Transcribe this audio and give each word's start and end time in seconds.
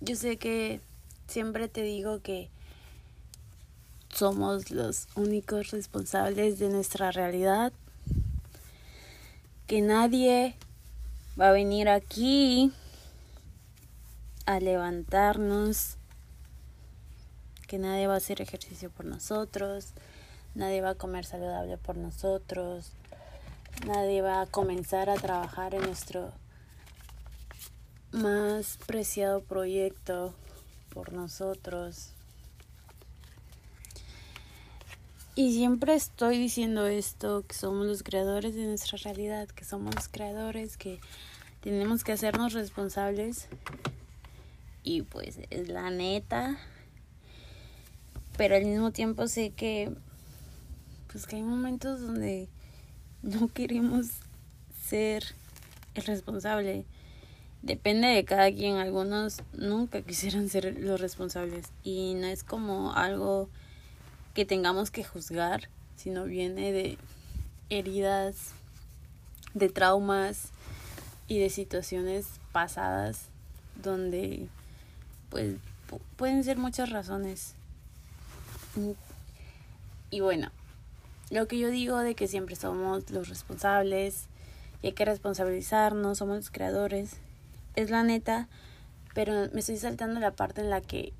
yo 0.00 0.16
sé 0.16 0.36
que 0.36 0.80
siempre 1.26 1.68
te 1.68 1.82
digo 1.82 2.20
que 2.20 2.50
somos 4.12 4.70
los 4.70 5.08
únicos 5.14 5.70
responsables 5.70 6.58
de 6.58 6.68
nuestra 6.68 7.12
realidad, 7.12 7.72
que 9.66 9.80
nadie 9.80 10.54
va 11.38 11.48
a 11.48 11.52
venir 11.52 11.88
aquí 11.88 12.72
a 14.46 14.60
levantarnos, 14.60 15.96
que 17.66 17.78
nadie 17.78 18.06
va 18.06 18.14
a 18.14 18.18
hacer 18.18 18.40
ejercicio 18.40 18.90
por 18.90 19.06
nosotros, 19.06 19.88
nadie 20.54 20.80
va 20.80 20.90
a 20.90 20.94
comer 20.94 21.24
saludable 21.24 21.78
por 21.78 21.96
nosotros, 21.96 22.92
nadie 23.86 24.22
va 24.22 24.42
a 24.42 24.46
comenzar 24.46 25.10
a 25.10 25.16
trabajar 25.16 25.74
en 25.74 25.82
nuestro 25.82 26.32
más 28.16 28.78
preciado 28.86 29.42
proyecto 29.42 30.34
por 30.90 31.12
nosotros. 31.12 32.12
Y 35.34 35.52
siempre 35.52 35.94
estoy 35.94 36.38
diciendo 36.38 36.86
esto, 36.86 37.44
que 37.46 37.54
somos 37.54 37.86
los 37.86 38.02
creadores 38.02 38.54
de 38.54 38.64
nuestra 38.64 38.96
realidad, 38.96 39.48
que 39.48 39.66
somos 39.66 39.94
los 39.94 40.08
creadores, 40.08 40.78
que 40.78 40.98
tenemos 41.60 42.04
que 42.04 42.12
hacernos 42.12 42.54
responsables. 42.54 43.48
Y 44.82 45.02
pues 45.02 45.38
es 45.50 45.68
la 45.68 45.90
neta. 45.90 46.58
Pero 48.38 48.56
al 48.56 48.64
mismo 48.64 48.92
tiempo 48.92 49.28
sé 49.28 49.50
que 49.50 49.92
pues 51.08 51.26
que 51.26 51.36
hay 51.36 51.42
momentos 51.42 52.00
donde 52.00 52.48
no 53.22 53.48
queremos 53.48 54.06
ser 54.82 55.22
el 55.94 56.04
responsable. 56.04 56.86
Depende 57.66 58.06
de 58.06 58.24
cada 58.24 58.52
quien. 58.52 58.76
Algunos 58.76 59.42
nunca 59.52 60.00
quisieran 60.00 60.48
ser 60.48 60.78
los 60.78 61.00
responsables. 61.00 61.72
Y 61.82 62.14
no 62.14 62.28
es 62.28 62.44
como 62.44 62.94
algo 62.94 63.48
que 64.34 64.44
tengamos 64.44 64.92
que 64.92 65.02
juzgar, 65.02 65.68
sino 65.96 66.26
viene 66.26 66.70
de 66.70 66.96
heridas, 67.68 68.52
de 69.52 69.68
traumas 69.68 70.50
y 71.26 71.40
de 71.40 71.50
situaciones 71.50 72.28
pasadas 72.52 73.30
donde 73.82 74.46
pues 75.28 75.56
pueden 76.16 76.44
ser 76.44 76.58
muchas 76.58 76.90
razones. 76.90 77.56
Y 80.10 80.20
bueno, 80.20 80.52
lo 81.30 81.48
que 81.48 81.58
yo 81.58 81.70
digo 81.70 81.98
de 81.98 82.14
que 82.14 82.28
siempre 82.28 82.54
somos 82.54 83.10
los 83.10 83.28
responsables 83.28 84.26
y 84.82 84.88
hay 84.88 84.92
que 84.92 85.04
responsabilizarnos, 85.04 86.18
somos 86.18 86.36
los 86.36 86.50
creadores, 86.50 87.16
es 87.76 87.90
la 87.90 88.02
neta, 88.02 88.48
pero 89.14 89.48
me 89.52 89.60
estoy 89.60 89.76
saltando 89.76 90.18
la 90.18 90.32
parte 90.32 90.60
en 90.62 90.70
la 90.70 90.80
que 90.80 91.12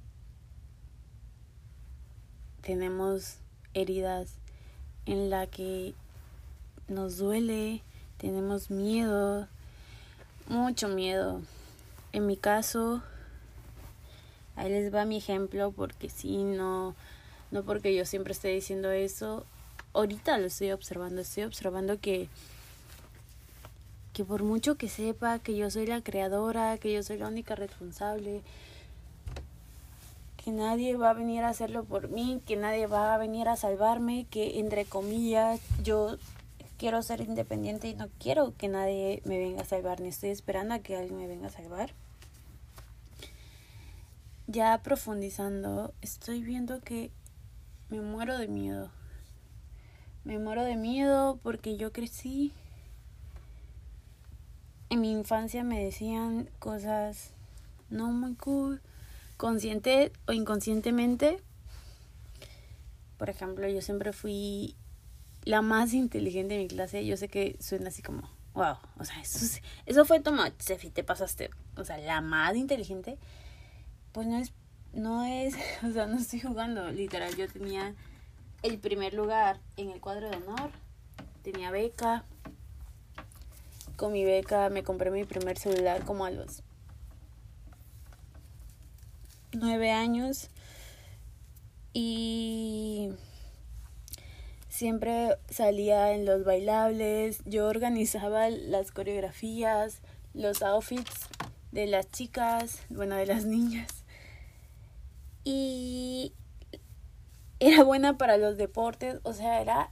tenemos 2.63 3.37
heridas, 3.75 4.35
en 5.05 5.31
la 5.31 5.47
que 5.47 5.95
nos 6.89 7.19
duele, 7.19 7.83
tenemos 8.17 8.71
miedo, 8.71 9.47
mucho 10.49 10.89
miedo. 10.89 11.43
En 12.13 12.27
mi 12.27 12.37
caso, 12.37 13.03
ahí 14.57 14.71
les 14.71 14.93
va 14.93 15.05
mi 15.05 15.19
ejemplo, 15.19 15.71
porque 15.71 16.09
si 16.09 16.43
no, 16.43 16.95
no 17.51 17.63
porque 17.63 17.95
yo 17.95 18.05
siempre 18.05 18.33
esté 18.33 18.49
diciendo 18.49 18.91
eso, 18.91 19.45
ahorita 19.93 20.39
lo 20.39 20.47
estoy 20.47 20.73
observando, 20.73 21.21
estoy 21.21 21.45
observando 21.45 22.01
que 22.01 22.29
que 24.17 24.25
por 24.25 24.43
mucho 24.43 24.77
que 24.77 24.89
sepa 24.89 25.39
que 25.41 25.55
yo 25.55 25.71
soy 25.71 25.87
la 25.87 26.01
creadora, 26.01 26.79
que 26.79 26.91
yo 26.91 27.03
soy 27.03 27.19
la 27.19 27.29
única 27.29 27.55
responsable, 27.55 28.41
que 30.43 30.53
nadie 30.53 30.97
va 30.97 31.11
a 31.11 31.13
venir 31.13 31.43
a 31.43 31.51
hacerlo 31.51 31.85
por 31.85 32.09
mí, 32.09 32.41
que 32.47 32.57
nadie 32.57 32.87
va 32.87 33.15
a 33.15 33.19
venir 33.19 33.47
a 33.47 33.57
salvarme, 33.57 34.27
que 34.31 34.59
entre 34.59 34.87
comillas 34.87 35.61
yo 35.83 36.17
quiero 36.79 37.03
ser 37.03 37.21
independiente 37.21 37.89
y 37.89 37.95
no 37.95 38.09
quiero 38.19 38.55
que 38.57 38.69
nadie 38.69 39.21
me 39.27 39.39
venga 39.39 39.61
a 39.61 39.67
salvar, 39.67 40.01
ni 40.01 40.09
estoy 40.09 40.31
esperando 40.31 40.73
a 40.73 40.79
que 40.79 40.97
alguien 40.97 41.19
me 41.19 41.27
venga 41.27 41.49
a 41.49 41.51
salvar. 41.51 41.93
Ya 44.47 44.81
profundizando, 44.83 45.93
estoy 46.01 46.41
viendo 46.43 46.81
que 46.81 47.11
me 47.91 48.01
muero 48.01 48.39
de 48.39 48.49
miedo. 48.49 48.89
Me 50.25 50.39
muero 50.39 50.65
de 50.65 50.77
miedo 50.77 51.39
porque 51.43 51.77
yo 51.77 51.93
crecí. 51.93 52.55
En 54.89 55.01
mi 55.01 55.11
infancia 55.11 55.65
me 55.65 55.83
decían 55.83 56.49
cosas 56.59 57.33
no 57.91 58.11
muy 58.13 58.35
cool 58.35 58.81
consciente 59.37 60.13
o 60.27 60.33
inconscientemente. 60.33 61.43
Por 63.19 63.31
ejemplo, 63.31 63.69
yo 63.69 63.81
siempre 63.81 64.13
fui 64.13 64.77
la 65.45 65.63
más 65.63 65.95
inteligente 65.95 66.55
de 66.55 66.61
mi 66.61 66.69
clase. 66.69 67.07
Yo 67.07 67.17
sé 67.17 67.29
que 67.29 67.57
suena 67.61 67.89
así 67.89 68.03
como, 68.03 68.31
wow, 68.55 68.77
o 68.99 69.05
sea, 69.05 69.21
eso, 69.21 69.61
eso 69.87 70.05
fue 70.05 70.21
toma, 70.21 70.53
Sefi, 70.59 70.91
te 70.91 71.05
pasaste. 71.05 71.51
O 71.77 71.85
sea, 71.85 71.99
la 71.99 72.21
más 72.21 72.57
inteligente, 72.57 73.19
pues 74.13 74.27
no 74.27 74.39
es, 74.39 74.53
no 74.93 75.25
es, 75.25 75.55
o 75.83 75.93
sea, 75.93 76.07
no 76.07 76.19
estoy 76.19 76.41
jugando. 76.41 76.91
Literal, 76.91 77.35
yo 77.37 77.49
tenía 77.49 77.95
el 78.63 78.79
primer 78.79 79.15
lugar 79.15 79.61
en 79.77 79.91
el 79.91 80.01
cuadro 80.01 80.29
de 80.29 80.37
honor, 80.37 80.71
tenía 81.43 81.71
beca. 81.71 82.25
Con 83.97 84.13
mi 84.13 84.25
beca 84.25 84.69
me 84.69 84.83
compré 84.83 85.11
mi 85.11 85.25
primer 85.25 85.59
celular 85.59 86.05
como 86.05 86.25
a 86.27 86.31
los 86.31 86.63
nueve 89.53 89.91
años 89.91 90.51
y 91.93 93.11
siempre 94.69 95.39
salía 95.49 96.13
en 96.13 96.27
los 96.27 96.45
bailables, 96.45 97.41
yo 97.47 97.67
organizaba 97.67 98.51
las 98.51 98.91
coreografías, 98.91 100.03
los 100.35 100.61
outfits 100.61 101.29
de 101.73 101.87
las 101.87 102.11
chicas, 102.11 102.83
bueno, 102.91 103.15
de 103.17 103.25
las 103.25 103.45
niñas. 103.47 104.05
Y 105.45 106.35
era 107.61 107.83
buena 107.85 108.19
para 108.19 108.37
los 108.37 108.59
deportes, 108.59 109.21
o 109.23 109.33
sea, 109.33 109.63
era 109.63 109.91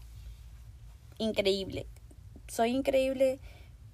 increíble. 1.17 1.87
Soy 2.49 2.73
increíble, 2.73 3.41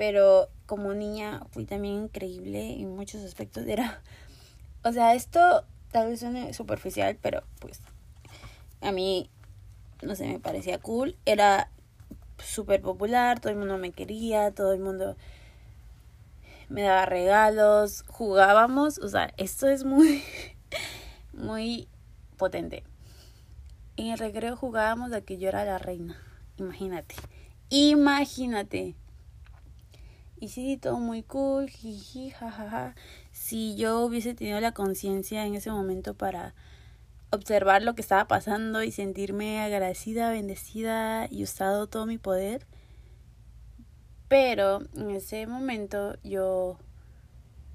pero 0.00 0.48
como 0.64 0.94
niña 0.94 1.42
fui 1.50 1.66
también 1.66 2.04
increíble 2.04 2.80
en 2.80 2.96
muchos 2.96 3.22
aspectos. 3.22 3.66
Era 3.66 4.00
o 4.82 4.92
sea, 4.92 5.14
esto 5.14 5.66
tal 5.92 6.08
vez 6.08 6.20
suene 6.20 6.54
superficial, 6.54 7.18
pero 7.20 7.42
pues 7.58 7.82
a 8.80 8.92
mí, 8.92 9.28
no 10.00 10.14
sé, 10.14 10.26
me 10.26 10.40
parecía 10.40 10.78
cool. 10.78 11.18
Era 11.26 11.70
súper 12.38 12.80
popular, 12.80 13.40
todo 13.40 13.52
el 13.52 13.58
mundo 13.58 13.76
me 13.76 13.92
quería, 13.92 14.52
todo 14.52 14.72
el 14.72 14.80
mundo 14.80 15.18
me 16.70 16.80
daba 16.80 17.04
regalos, 17.04 18.02
jugábamos, 18.08 18.96
o 19.00 19.08
sea, 19.10 19.34
esto 19.36 19.68
es 19.68 19.84
muy, 19.84 20.22
muy 21.34 21.88
potente. 22.38 22.84
En 23.98 24.06
el 24.06 24.18
recreo 24.18 24.56
jugábamos 24.56 25.12
a 25.12 25.20
que 25.20 25.36
yo 25.36 25.50
era 25.50 25.66
la 25.66 25.76
reina, 25.76 26.16
imagínate, 26.56 27.16
imagínate. 27.68 28.96
Y 30.40 30.48
sí, 30.48 30.78
todo 30.78 30.98
muy 30.98 31.22
cool, 31.22 31.68
jiji, 31.68 32.30
jajaja 32.30 32.94
si 33.30 33.76
yo 33.76 34.00
hubiese 34.00 34.34
tenido 34.34 34.60
la 34.60 34.72
conciencia 34.72 35.44
en 35.44 35.54
ese 35.54 35.70
momento 35.70 36.14
para 36.14 36.54
observar 37.30 37.82
lo 37.82 37.94
que 37.94 38.00
estaba 38.00 38.26
pasando 38.26 38.82
y 38.82 38.90
sentirme 38.90 39.62
agradecida, 39.62 40.30
bendecida 40.30 41.26
y 41.30 41.44
usado 41.44 41.86
todo 41.86 42.06
mi 42.06 42.18
poder. 42.18 42.66
Pero 44.28 44.80
en 44.94 45.10
ese 45.10 45.46
momento 45.46 46.16
yo 46.22 46.78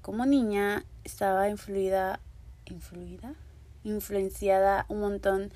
como 0.02 0.26
niña 0.26 0.84
estaba 1.04 1.48
influida, 1.48 2.20
influida, 2.64 3.34
influenciada 3.84 4.86
un 4.88 5.00
montón 5.00 5.52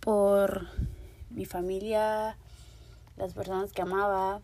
por 0.00 0.66
mi 1.30 1.44
familia, 1.44 2.36
las 3.16 3.34
personas 3.34 3.72
que 3.72 3.82
amaba. 3.82 4.40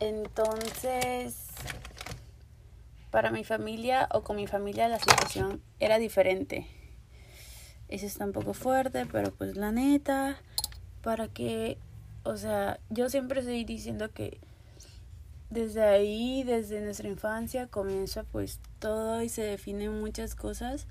Entonces 0.00 1.46
para 3.10 3.30
mi 3.30 3.44
familia 3.44 4.08
o 4.12 4.22
con 4.22 4.36
mi 4.36 4.46
familia 4.46 4.88
la 4.88 4.98
situación 4.98 5.60
era 5.78 5.98
diferente. 5.98 6.66
Eso 7.88 8.06
está 8.06 8.24
un 8.24 8.32
poco 8.32 8.54
fuerte, 8.54 9.04
pero 9.10 9.32
pues 9.32 9.56
la 9.56 9.72
neta, 9.72 10.36
para 11.02 11.26
que, 11.28 11.76
o 12.22 12.36
sea, 12.36 12.78
yo 12.88 13.10
siempre 13.10 13.40
estoy 13.40 13.64
diciendo 13.64 14.12
que 14.12 14.38
desde 15.50 15.82
ahí, 15.82 16.44
desde 16.44 16.80
nuestra 16.80 17.08
infancia, 17.08 17.66
comienza 17.66 18.22
pues 18.22 18.60
todo 18.78 19.22
y 19.22 19.28
se 19.28 19.42
definen 19.42 20.00
muchas 20.00 20.36
cosas. 20.36 20.86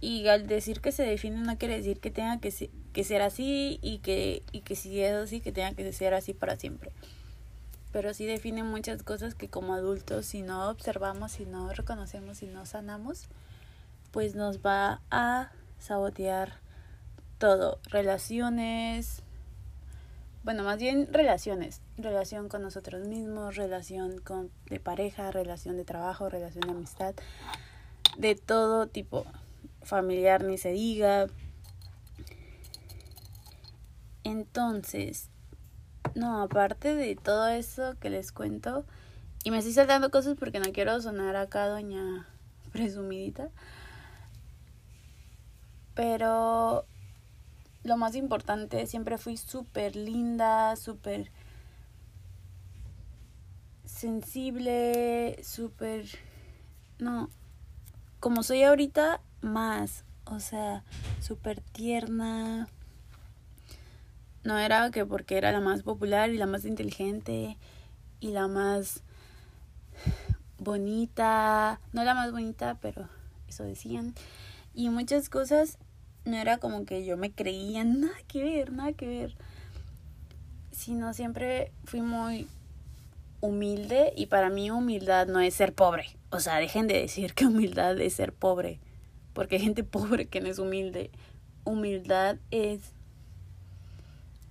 Y 0.00 0.28
al 0.28 0.46
decir 0.46 0.80
que 0.80 0.92
se 0.92 1.04
define 1.04 1.40
no 1.40 1.56
quiere 1.56 1.76
decir 1.76 2.00
que 2.00 2.10
tenga 2.10 2.38
que, 2.40 2.50
ser 2.50 3.22
así 3.22 3.78
y 3.80 3.98
que, 3.98 4.42
y 4.52 4.60
que 4.60 4.76
si 4.76 5.00
es 5.00 5.14
así, 5.14 5.40
que 5.40 5.52
tenga 5.52 5.72
que 5.72 5.90
ser 5.92 6.12
así 6.12 6.34
para 6.34 6.58
siempre. 6.58 6.92
Pero 7.92 8.14
sí 8.14 8.26
define 8.26 8.62
muchas 8.64 9.02
cosas 9.02 9.34
que 9.34 9.48
como 9.48 9.74
adultos 9.74 10.26
si 10.26 10.42
no 10.42 10.70
observamos, 10.70 11.32
si 11.32 11.44
no 11.44 11.72
reconocemos, 11.72 12.38
si 12.38 12.46
no 12.46 12.66
sanamos, 12.66 13.28
pues 14.10 14.34
nos 14.34 14.58
va 14.58 15.02
a 15.10 15.52
sabotear 15.78 16.54
todo, 17.38 17.78
relaciones, 17.90 19.22
bueno, 20.44 20.64
más 20.64 20.78
bien 20.78 21.08
relaciones, 21.12 21.80
relación 21.98 22.48
con 22.48 22.62
nosotros 22.62 23.06
mismos, 23.06 23.56
relación 23.56 24.18
con 24.18 24.50
de 24.68 24.80
pareja, 24.80 25.30
relación 25.30 25.76
de 25.76 25.84
trabajo, 25.84 26.28
relación 26.28 26.62
de 26.66 26.72
amistad, 26.72 27.14
de 28.16 28.34
todo 28.34 28.86
tipo, 28.86 29.26
familiar 29.82 30.44
ni 30.44 30.58
se 30.58 30.70
diga. 30.70 31.26
Entonces, 34.24 35.28
no, 36.14 36.42
aparte 36.42 36.94
de 36.94 37.16
todo 37.16 37.48
eso 37.48 37.94
que 38.00 38.10
les 38.10 38.32
cuento, 38.32 38.84
y 39.44 39.50
me 39.50 39.58
estoy 39.58 39.72
saltando 39.72 40.10
cosas 40.10 40.36
porque 40.38 40.60
no 40.60 40.72
quiero 40.72 41.00
sonar 41.00 41.36
acá 41.36 41.66
doña 41.66 42.26
presumidita, 42.72 43.50
pero 45.94 46.86
lo 47.84 47.96
más 47.96 48.14
importante, 48.14 48.86
siempre 48.86 49.18
fui 49.18 49.36
súper 49.36 49.96
linda, 49.96 50.76
súper 50.76 51.30
sensible, 53.84 55.38
súper... 55.42 56.06
No, 56.98 57.28
como 58.20 58.42
soy 58.44 58.62
ahorita, 58.62 59.20
más, 59.40 60.04
o 60.24 60.38
sea, 60.38 60.84
súper 61.20 61.60
tierna. 61.60 62.68
No 64.44 64.58
era 64.58 64.90
que 64.90 65.06
porque 65.06 65.36
era 65.38 65.52
la 65.52 65.60
más 65.60 65.82
popular 65.82 66.30
y 66.30 66.36
la 66.36 66.46
más 66.46 66.64
inteligente 66.64 67.56
y 68.20 68.32
la 68.32 68.48
más 68.48 69.02
bonita, 70.58 71.80
no 71.92 72.04
la 72.04 72.14
más 72.14 72.32
bonita, 72.32 72.78
pero 72.80 73.08
eso 73.48 73.64
decían. 73.64 74.14
Y 74.74 74.88
muchas 74.88 75.28
cosas 75.28 75.78
no 76.24 76.36
era 76.36 76.58
como 76.58 76.84
que 76.84 77.04
yo 77.04 77.16
me 77.16 77.32
creía 77.32 77.84
nada 77.84 78.16
que 78.28 78.42
ver, 78.42 78.72
nada 78.72 78.92
que 78.92 79.06
ver. 79.06 79.36
Sino 80.70 81.12
siempre 81.12 81.72
fui 81.84 82.00
muy 82.00 82.48
humilde 83.40 84.12
y 84.16 84.26
para 84.26 84.50
mí 84.50 84.70
humildad 84.70 85.26
no 85.26 85.40
es 85.40 85.54
ser 85.54 85.74
pobre. 85.74 86.06
O 86.30 86.40
sea, 86.40 86.56
dejen 86.56 86.86
de 86.86 86.94
decir 86.94 87.34
que 87.34 87.46
humildad 87.46 88.00
es 88.00 88.14
ser 88.14 88.32
pobre, 88.32 88.80
porque 89.34 89.56
hay 89.56 89.62
gente 89.62 89.84
pobre 89.84 90.26
que 90.26 90.40
no 90.40 90.48
es 90.48 90.58
humilde. 90.58 91.10
Humildad 91.64 92.38
es... 92.50 92.80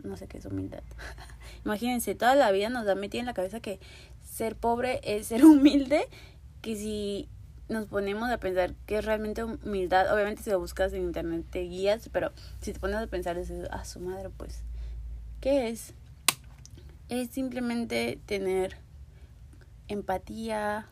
No 0.04 0.18
sé 0.18 0.28
qué 0.28 0.38
es 0.38 0.46
humildad. 0.46 0.84
Imagínense, 1.66 2.16
toda 2.16 2.36
la 2.36 2.52
vida 2.52 2.70
nos 2.70 2.88
ha 2.88 2.96
metido 2.96 3.20
en 3.20 3.26
la 3.26 3.34
cabeza 3.34 3.60
que 3.60 3.80
ser 4.24 4.56
pobre 4.56 5.02
es 5.04 5.28
ser 5.28 5.46
humilde, 5.46 6.08
que 6.62 6.76
si 6.76 7.30
nos 7.70 7.86
ponemos 7.86 8.30
a 8.30 8.38
pensar 8.38 8.76
qué 8.86 8.98
es 8.98 9.06
realmente 9.06 9.44
humildad, 9.44 10.14
obviamente 10.14 10.44
si 10.44 10.50
lo 10.50 10.60
buscas 10.60 10.92
en 10.94 11.04
internet 11.04 11.46
te 11.50 11.62
guías, 11.62 12.10
pero 12.10 12.32
si 12.60 12.74
te 12.74 12.80
pones 12.80 12.98
a 12.98 13.08
pensar, 13.08 13.38
dices, 13.38 13.68
ah, 13.72 13.86
su 13.86 14.00
madre, 14.00 14.30
pues, 14.30 14.62
¿qué 15.40 15.70
es? 15.70 15.94
Es 17.08 17.30
simplemente 17.30 18.20
tener 18.26 18.78
empatía, 19.88 20.88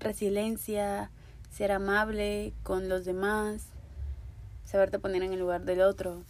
resiliencia, 0.00 1.10
ser 1.50 1.72
amable 1.72 2.54
con 2.62 2.88
los 2.88 3.04
demás, 3.04 3.66
saberte 4.64 4.98
poner 4.98 5.22
en 5.22 5.32
el 5.32 5.40
lugar 5.40 5.64
del 5.64 5.82
otro, 5.82 6.22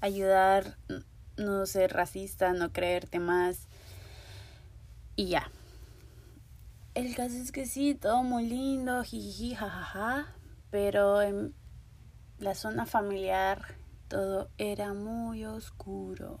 ayudar, 0.00 0.78
no 1.36 1.66
ser 1.66 1.92
racista, 1.92 2.52
no 2.52 2.72
creerte 2.72 3.18
más 3.18 3.68
y 5.16 5.28
ya. 5.28 5.50
El 6.94 7.14
caso 7.14 7.36
es 7.36 7.52
que 7.52 7.66
sí, 7.66 7.94
todo 7.94 8.22
muy 8.22 8.46
lindo, 8.46 9.02
jiji, 9.02 9.54
jajaja, 9.54 10.34
pero 10.70 11.20
en 11.20 11.54
la 12.38 12.54
zona 12.54 12.86
familiar 12.86 13.76
todo 14.08 14.50
era 14.58 14.94
muy 14.94 15.44
oscuro. 15.44 16.40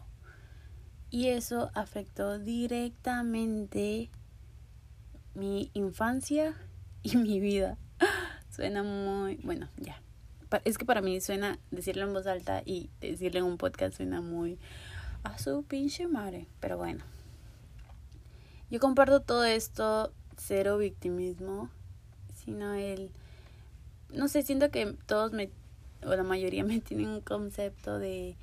Y 1.10 1.28
eso 1.28 1.70
afectó 1.74 2.38
directamente 2.38 4.10
mi 5.34 5.70
infancia 5.74 6.54
y 7.02 7.16
mi 7.16 7.40
vida. 7.40 7.78
Suena 8.50 8.82
muy, 8.82 9.36
bueno, 9.36 9.68
ya. 9.76 10.00
Es 10.64 10.78
que 10.78 10.84
para 10.84 11.00
mí 11.00 11.20
suena 11.20 11.58
decirlo 11.70 12.04
en 12.04 12.12
voz 12.12 12.26
alta 12.26 12.62
y 12.64 12.90
decirlo 13.00 13.40
en 13.40 13.46
un 13.46 13.58
podcast 13.58 13.96
suena 13.96 14.20
muy 14.20 14.58
a 15.24 15.38
su 15.38 15.64
pinche 15.64 16.06
madre, 16.06 16.46
pero 16.60 16.76
bueno. 16.76 17.04
Yo 18.70 18.80
comparto 18.80 19.20
todo 19.20 19.44
esto 19.44 20.12
cero 20.36 20.78
victimismo, 20.78 21.70
sino 22.34 22.74
el, 22.74 23.10
no 24.10 24.28
sé, 24.28 24.42
siento 24.42 24.70
que 24.70 24.94
todos 25.06 25.32
me, 25.32 25.50
o 26.04 26.14
la 26.14 26.22
mayoría 26.22 26.64
me 26.64 26.80
tienen 26.80 27.08
un 27.08 27.20
concepto 27.20 27.98
de 27.98 28.36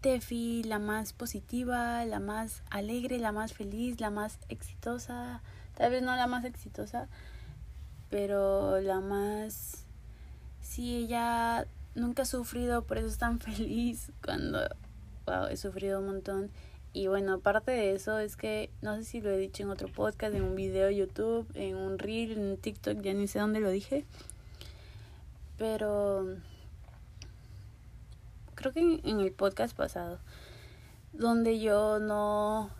Tefi, 0.00 0.62
la 0.62 0.78
más 0.78 1.12
positiva, 1.12 2.04
la 2.04 2.20
más 2.20 2.62
alegre, 2.70 3.18
la 3.18 3.32
más 3.32 3.52
feliz, 3.52 4.00
la 4.00 4.10
más 4.10 4.38
exitosa, 4.48 5.42
tal 5.74 5.90
vez 5.90 6.02
no 6.02 6.14
la 6.14 6.26
más 6.26 6.44
exitosa, 6.44 7.08
pero 8.10 8.80
la 8.80 9.00
más, 9.00 9.84
sí, 10.76 10.94
ella 10.94 11.66
nunca 11.94 12.24
ha 12.24 12.26
sufrido, 12.26 12.84
por 12.84 12.98
eso 12.98 13.06
es 13.06 13.16
tan 13.16 13.40
feliz 13.40 14.12
cuando, 14.22 14.58
wow, 15.26 15.46
he 15.46 15.56
sufrido 15.56 16.00
un 16.00 16.06
montón 16.06 16.50
y 16.92 17.06
bueno, 17.08 17.34
aparte 17.34 17.70
de 17.70 17.94
eso 17.94 18.18
es 18.18 18.36
que 18.36 18.70
no 18.82 18.94
sé 18.96 19.04
si 19.04 19.20
lo 19.22 19.30
he 19.30 19.38
dicho 19.38 19.62
en 19.62 19.70
otro 19.70 19.88
podcast, 19.88 20.34
en 20.34 20.42
un 20.42 20.54
video 20.54 20.86
de 20.86 20.96
YouTube, 20.96 21.46
en 21.54 21.76
un 21.76 21.98
reel, 21.98 22.32
en 22.32 22.56
TikTok, 22.58 23.00
ya 23.00 23.14
ni 23.14 23.26
sé 23.26 23.38
dónde 23.38 23.60
lo 23.60 23.70
dije. 23.70 24.04
Pero 25.58 26.36
creo 28.54 28.72
que 28.72 29.00
en 29.02 29.20
el 29.20 29.32
podcast 29.32 29.76
pasado, 29.76 30.18
donde 31.12 31.58
yo 31.58 31.98
no 31.98 32.70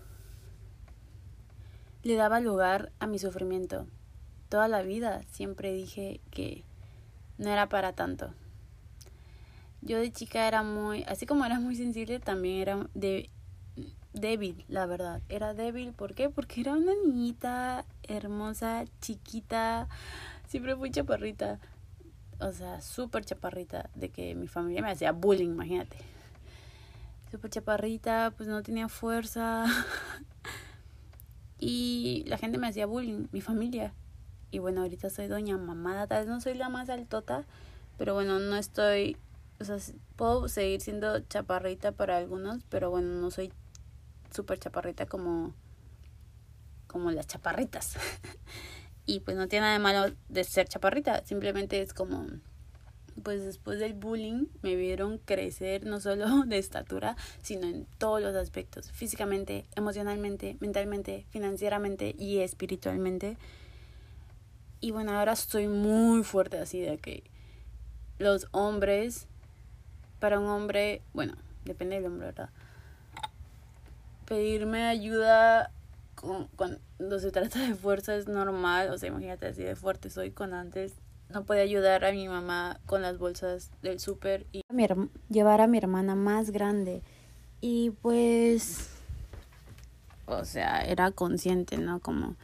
le 2.02 2.14
daba 2.14 2.40
lugar 2.40 2.92
a 2.98 3.06
mi 3.06 3.18
sufrimiento. 3.18 3.86
Toda 4.48 4.68
la 4.68 4.80
vida 4.82 5.22
siempre 5.30 5.72
dije 5.72 6.20
que 6.30 6.64
no 7.38 7.50
era 7.50 7.68
para 7.68 7.92
tanto. 7.92 8.32
Yo 9.82 9.98
de 9.98 10.10
chica 10.10 10.48
era 10.48 10.62
muy, 10.62 11.04
así 11.04 11.26
como 11.26 11.44
era 11.44 11.60
muy 11.60 11.76
sensible, 11.76 12.18
también 12.18 12.60
era 12.60 12.88
de 12.94 13.30
débil, 14.12 14.64
la 14.68 14.86
verdad. 14.86 15.22
Era 15.28 15.54
débil, 15.54 15.92
¿por 15.92 16.14
qué? 16.14 16.28
Porque 16.28 16.60
era 16.60 16.72
una 16.72 16.92
niñita 17.04 17.84
hermosa, 18.02 18.84
chiquita, 19.00 19.88
siempre 20.48 20.74
fui 20.74 20.90
chaparrita. 20.90 21.60
O 22.40 22.52
sea, 22.52 22.80
súper 22.80 23.24
chaparrita, 23.24 23.88
de 23.94 24.10
que 24.10 24.34
mi 24.34 24.48
familia 24.48 24.82
me 24.82 24.90
hacía 24.90 25.12
bullying, 25.12 25.48
imagínate. 25.48 25.96
Súper 27.30 27.50
chaparrita, 27.50 28.32
pues 28.36 28.48
no 28.48 28.62
tenía 28.62 28.88
fuerza. 28.88 29.66
y 31.58 32.24
la 32.26 32.38
gente 32.38 32.58
me 32.58 32.68
hacía 32.68 32.86
bullying, 32.86 33.26
mi 33.32 33.40
familia. 33.40 33.94
Y 34.50 34.58
bueno, 34.58 34.82
ahorita 34.82 35.10
soy 35.10 35.26
doña 35.26 35.56
mamada, 35.58 36.06
tal 36.06 36.20
vez 36.20 36.28
no 36.28 36.40
soy 36.40 36.54
la 36.54 36.68
más 36.68 36.88
altota, 36.88 37.44
pero 37.98 38.14
bueno, 38.14 38.38
no 38.38 38.56
estoy, 38.56 39.16
o 39.60 39.64
sea, 39.64 39.76
puedo 40.16 40.48
seguir 40.48 40.80
siendo 40.80 41.20
chaparrita 41.20 41.92
para 41.92 42.16
algunos, 42.16 42.62
pero 42.68 42.90
bueno, 42.90 43.08
no 43.08 43.30
soy 43.30 43.52
súper 44.30 44.58
chaparrita 44.58 45.06
como, 45.06 45.54
como 46.86 47.10
las 47.10 47.26
chaparritas. 47.26 47.96
y 49.06 49.20
pues 49.20 49.36
no 49.36 49.48
tiene 49.48 49.62
nada 49.62 49.72
de 49.74 49.78
malo 49.78 50.14
de 50.28 50.44
ser 50.44 50.68
chaparrita, 50.68 51.24
simplemente 51.24 51.80
es 51.80 51.94
como, 51.94 52.26
pues 53.22 53.44
después 53.44 53.78
del 53.78 53.94
bullying 53.94 54.46
me 54.62 54.76
vieron 54.76 55.18
crecer 55.18 55.84
no 55.86 56.00
solo 56.00 56.42
de 56.46 56.58
estatura, 56.58 57.16
sino 57.42 57.66
en 57.66 57.86
todos 57.98 58.20
los 58.20 58.34
aspectos, 58.34 58.90
físicamente, 58.90 59.66
emocionalmente, 59.74 60.56
mentalmente, 60.60 61.26
financieramente 61.30 62.14
y 62.18 62.38
espiritualmente. 62.38 63.38
Y 64.80 64.90
bueno, 64.90 65.18
ahora 65.18 65.32
estoy 65.32 65.68
muy 65.68 66.22
fuerte 66.22 66.58
así 66.58 66.80
de 66.80 66.98
que 66.98 67.24
los 68.18 68.46
hombres, 68.52 69.26
para 70.20 70.38
un 70.38 70.46
hombre, 70.46 71.02
bueno, 71.12 71.34
depende 71.64 71.96
del 71.96 72.06
hombre, 72.06 72.26
¿verdad? 72.26 72.50
pedirme 74.26 74.84
ayuda 74.84 75.70
con, 76.14 76.48
cuando 76.56 77.18
se 77.18 77.30
trata 77.30 77.60
de 77.60 77.74
fuerza 77.74 78.14
es 78.16 78.28
normal, 78.28 78.90
o 78.90 78.98
sea, 78.98 79.08
imagínate 79.08 79.46
así 79.46 79.62
de 79.62 79.76
fuerte 79.76 80.10
soy 80.10 80.30
con 80.30 80.52
antes. 80.52 80.94
No 81.30 81.44
podía 81.44 81.62
ayudar 81.62 82.04
a 82.04 82.12
mi 82.12 82.28
mamá 82.28 82.78
con 82.86 83.02
las 83.02 83.18
bolsas 83.18 83.70
del 83.82 83.98
súper 83.98 84.46
y 84.52 84.62
llevar 85.28 85.60
a 85.60 85.66
mi 85.66 85.78
hermana 85.78 86.14
más 86.14 86.50
grande. 86.50 87.02
Y 87.60 87.90
pues, 88.02 88.90
o 90.26 90.44
sea, 90.44 90.82
era 90.82 91.10
consciente, 91.10 91.78
¿no? 91.78 91.98
Como, 91.98 92.36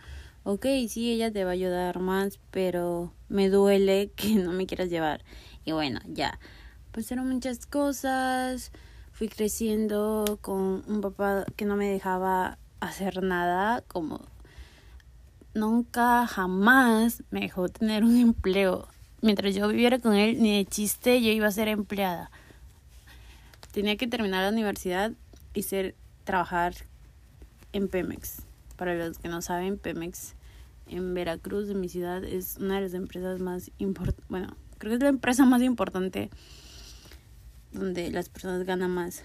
ok, 0.44 0.66
sí, 0.88 1.12
ella 1.12 1.32
te 1.32 1.44
va 1.44 1.50
a 1.50 1.54
ayudar 1.54 1.98
más, 1.98 2.38
pero 2.50 3.12
me 3.28 3.48
duele 3.48 4.10
que 4.16 4.34
no 4.34 4.52
me 4.52 4.66
quieras 4.66 4.90
llevar. 4.90 5.24
Y 5.64 5.72
bueno, 5.72 6.00
ya, 6.06 6.38
eran 7.10 7.28
muchas 7.28 7.66
cosas 7.66 8.72
fui 9.12 9.28
creciendo 9.28 10.38
con 10.40 10.82
un 10.88 11.00
papá 11.00 11.44
que 11.56 11.64
no 11.64 11.76
me 11.76 11.88
dejaba 11.88 12.58
hacer 12.80 13.22
nada, 13.22 13.82
como 13.86 14.20
nunca 15.54 16.26
jamás 16.26 17.22
me 17.30 17.40
dejó 17.40 17.68
tener 17.68 18.04
un 18.04 18.16
empleo. 18.16 18.88
Mientras 19.20 19.54
yo 19.54 19.68
viviera 19.68 19.98
con 19.98 20.14
él, 20.14 20.42
ni 20.42 20.56
de 20.56 20.64
chiste 20.64 21.22
yo 21.22 21.30
iba 21.30 21.46
a 21.46 21.52
ser 21.52 21.68
empleada. 21.68 22.30
Tenía 23.70 23.96
que 23.96 24.08
terminar 24.08 24.42
la 24.42 24.50
universidad 24.50 25.12
y 25.54 25.62
ser 25.62 25.94
trabajar 26.24 26.74
en 27.72 27.88
Pemex. 27.88 28.42
Para 28.82 28.96
los 28.96 29.16
que 29.18 29.28
no 29.28 29.40
saben, 29.42 29.78
Pemex 29.78 30.34
en 30.88 31.14
Veracruz, 31.14 31.70
en 31.70 31.78
mi 31.78 31.88
ciudad, 31.88 32.24
es 32.24 32.56
una 32.56 32.74
de 32.74 32.80
las 32.80 32.94
empresas 32.94 33.38
más 33.38 33.70
importantes, 33.78 34.24
bueno, 34.28 34.56
creo 34.78 34.90
que 34.90 34.96
es 34.96 35.02
la 35.04 35.08
empresa 35.08 35.44
más 35.44 35.62
importante 35.62 36.30
donde 37.70 38.10
las 38.10 38.28
personas 38.28 38.64
ganan 38.66 38.90
más 38.90 39.22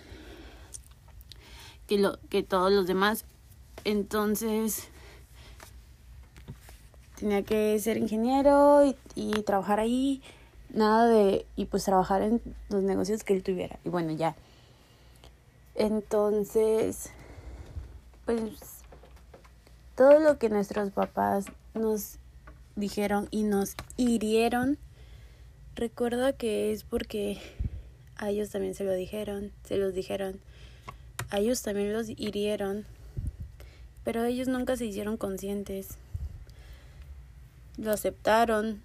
que 1.87 1.97
lo 1.97 2.19
que 2.29 2.43
todos 2.43 2.71
los 2.71 2.85
demás. 2.85 3.25
Entonces 3.83 4.89
tenía 7.17 7.41
que 7.41 7.79
ser 7.79 7.97
ingeniero 7.97 8.85
y, 8.85 8.95
y 9.15 9.41
trabajar 9.41 9.79
ahí, 9.79 10.21
nada 10.69 11.07
de 11.07 11.47
y 11.55 11.65
pues 11.65 11.83
trabajar 11.83 12.21
en 12.21 12.43
los 12.69 12.83
negocios 12.83 13.23
que 13.23 13.33
él 13.33 13.41
tuviera. 13.41 13.79
Y 13.83 13.89
bueno, 13.89 14.11
ya. 14.11 14.35
Entonces 15.73 17.09
pues 18.23 18.76
todo 19.97 20.19
lo 20.19 20.37
que 20.37 20.49
nuestros 20.49 20.91
papás 20.91 21.45
nos 21.73 22.19
dijeron 22.75 23.27
y 23.31 23.41
nos 23.41 23.75
hirieron, 23.97 24.77
recuerda 25.75 26.33
que 26.33 26.71
es 26.71 26.83
porque 26.83 27.41
a 28.15 28.29
ellos 28.29 28.51
también 28.51 28.75
se 28.75 28.83
lo 28.83 28.93
dijeron, 28.93 29.51
se 29.63 29.77
los 29.77 29.95
dijeron, 29.95 30.39
a 31.31 31.39
ellos 31.39 31.63
también 31.63 31.93
los 31.93 32.09
hirieron, 32.09 32.85
pero 34.03 34.23
ellos 34.23 34.47
nunca 34.47 34.77
se 34.77 34.85
hicieron 34.85 35.17
conscientes, 35.17 35.97
lo 37.77 37.91
aceptaron. 37.91 38.83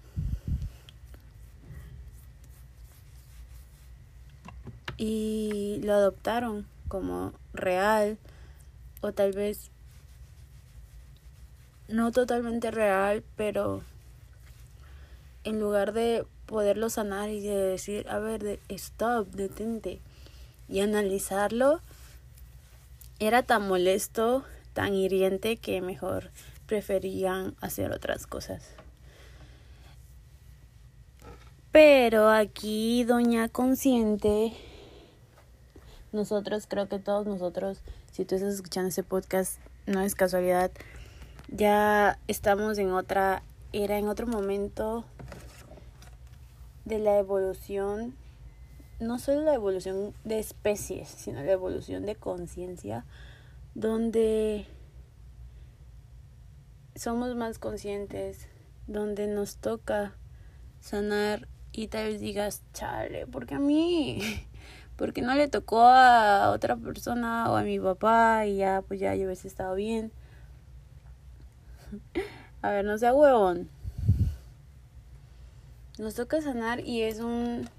Y 4.97 5.81
lo 5.83 5.93
adoptaron 5.93 6.65
como 6.87 7.33
real 7.53 8.17
o 9.01 9.11
tal 9.11 9.33
vez 9.33 9.69
no 11.87 12.11
totalmente 12.11 12.71
real, 12.71 13.23
pero 13.35 13.81
en 15.43 15.59
lugar 15.59 15.93
de 15.93 16.25
poderlo 16.45 16.89
sanar 16.89 17.29
y 17.29 17.41
de 17.41 17.55
decir, 17.55 18.07
a 18.09 18.19
ver, 18.19 18.43
de, 18.43 18.59
stop, 18.69 19.27
detente 19.31 19.99
y 20.69 20.79
analizarlo, 20.79 21.81
era 23.19 23.43
tan 23.43 23.67
molesto, 23.67 24.43
tan 24.73 24.93
hiriente 24.93 25.57
que 25.57 25.81
mejor 25.81 26.31
preferían 26.65 27.55
hacer 27.61 27.91
otras 27.91 28.27
cosas. 28.27 28.63
Pero 31.71 32.29
aquí, 32.29 33.03
doña 33.03 33.49
consciente, 33.49 34.53
nosotros, 36.11 36.65
creo 36.67 36.87
que 36.87 36.99
todos 36.99 37.25
nosotros, 37.25 37.79
si 38.11 38.25
tú 38.25 38.35
estás 38.35 38.53
escuchando 38.53 38.89
ese 38.89 39.03
podcast, 39.03 39.59
no 39.87 40.01
es 40.01 40.13
casualidad, 40.13 40.71
ya 41.49 42.19
estamos 42.27 42.77
en 42.77 42.91
otra 42.91 43.43
era, 43.71 43.97
en 43.97 44.07
otro 44.07 44.27
momento 44.27 45.05
de 46.85 46.99
la 46.99 47.17
evolución, 47.17 48.15
no 48.99 49.19
solo 49.19 49.41
la 49.41 49.53
evolución 49.53 50.13
de 50.23 50.39
especies, 50.39 51.09
sino 51.09 51.43
la 51.43 51.51
evolución 51.51 52.05
de 52.05 52.15
conciencia, 52.15 53.05
donde 53.75 54.67
somos 56.95 57.35
más 57.35 57.57
conscientes, 57.57 58.47
donde 58.87 59.27
nos 59.27 59.57
toca 59.57 60.13
sanar 60.79 61.47
y 61.71 61.87
tal 61.87 62.09
vez 62.09 62.19
digas, 62.19 62.61
chale, 62.73 63.25
porque 63.25 63.55
a 63.55 63.59
mí 63.59 64.21
porque 64.95 65.21
no 65.21 65.33
le 65.33 65.47
tocó 65.47 65.81
a 65.81 66.51
otra 66.51 66.75
persona 66.75 67.51
o 67.51 67.55
a 67.55 67.63
mi 67.63 67.79
papá 67.79 68.45
y 68.45 68.57
ya 68.57 68.83
pues 68.87 68.99
ya 68.99 69.15
yo 69.15 69.25
hubiese 69.25 69.47
estado 69.47 69.75
bien. 69.75 70.11
A 72.61 72.69
ver, 72.69 72.85
no 72.85 72.97
sea 72.97 73.13
huevón. 73.13 73.69
Nos 75.97 76.15
toca 76.15 76.41
sanar 76.41 76.79
y 76.79 77.01
es 77.01 77.19
un 77.19 77.69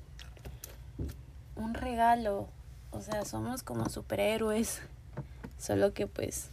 un 1.56 1.74
regalo. 1.74 2.48
O 2.90 3.00
sea, 3.00 3.24
somos 3.24 3.62
como 3.62 3.88
superhéroes. 3.88 4.80
Solo 5.58 5.94
que 5.94 6.06
pues 6.06 6.48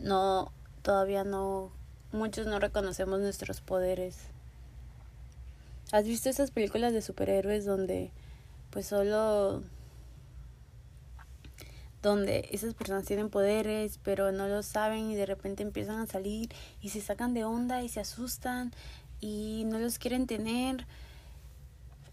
no 0.00 0.50
todavía 0.82 1.24
no 1.24 1.70
muchos 2.12 2.46
no 2.46 2.58
reconocemos 2.58 3.20
nuestros 3.20 3.60
poderes. 3.60 4.16
¿Has 5.92 6.04
visto 6.04 6.28
esas 6.28 6.50
películas 6.50 6.92
de 6.92 7.02
superhéroes 7.02 7.64
donde 7.64 8.10
pues 8.70 8.86
solo 8.86 9.62
donde 12.02 12.48
esas 12.50 12.74
personas 12.74 13.04
tienen 13.04 13.30
poderes 13.30 13.98
pero 14.02 14.32
no 14.32 14.48
lo 14.48 14.62
saben 14.62 15.10
y 15.10 15.14
de 15.14 15.26
repente 15.26 15.62
empiezan 15.62 16.00
a 16.00 16.06
salir 16.06 16.48
y 16.80 16.90
se 16.90 17.00
sacan 17.00 17.32
de 17.32 17.44
onda 17.44 17.82
y 17.82 17.88
se 17.88 18.00
asustan 18.00 18.72
y 19.20 19.64
no 19.66 19.78
los 19.78 19.98
quieren 19.98 20.26
tener 20.26 20.86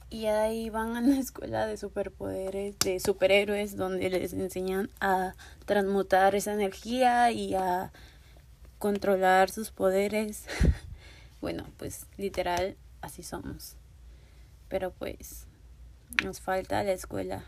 y 0.10 0.26
ahí 0.26 0.70
van 0.70 0.96
a 0.96 1.02
la 1.02 1.16
escuela 1.20 1.68
de 1.68 1.78
superpoderes, 1.78 2.78
de 2.80 3.00
superhéroes, 3.00 3.78
donde 3.78 4.10
les 4.10 4.34
enseñan 4.34 4.90
a 5.00 5.34
transmutar 5.66 6.36
esa 6.36 6.54
energía 6.54 7.32
y 7.32 7.54
a 7.54 7.92
controlar 8.80 9.52
sus 9.52 9.72
poderes. 9.72 10.46
bueno, 11.42 11.66
pues 11.78 12.08
literal, 12.18 12.76
así 13.02 13.24
somos. 13.24 13.76
Pero 14.68 14.92
pues 14.92 15.46
nos 16.24 16.42
falta 16.42 16.84
la 16.84 16.94
escuela 16.94 17.44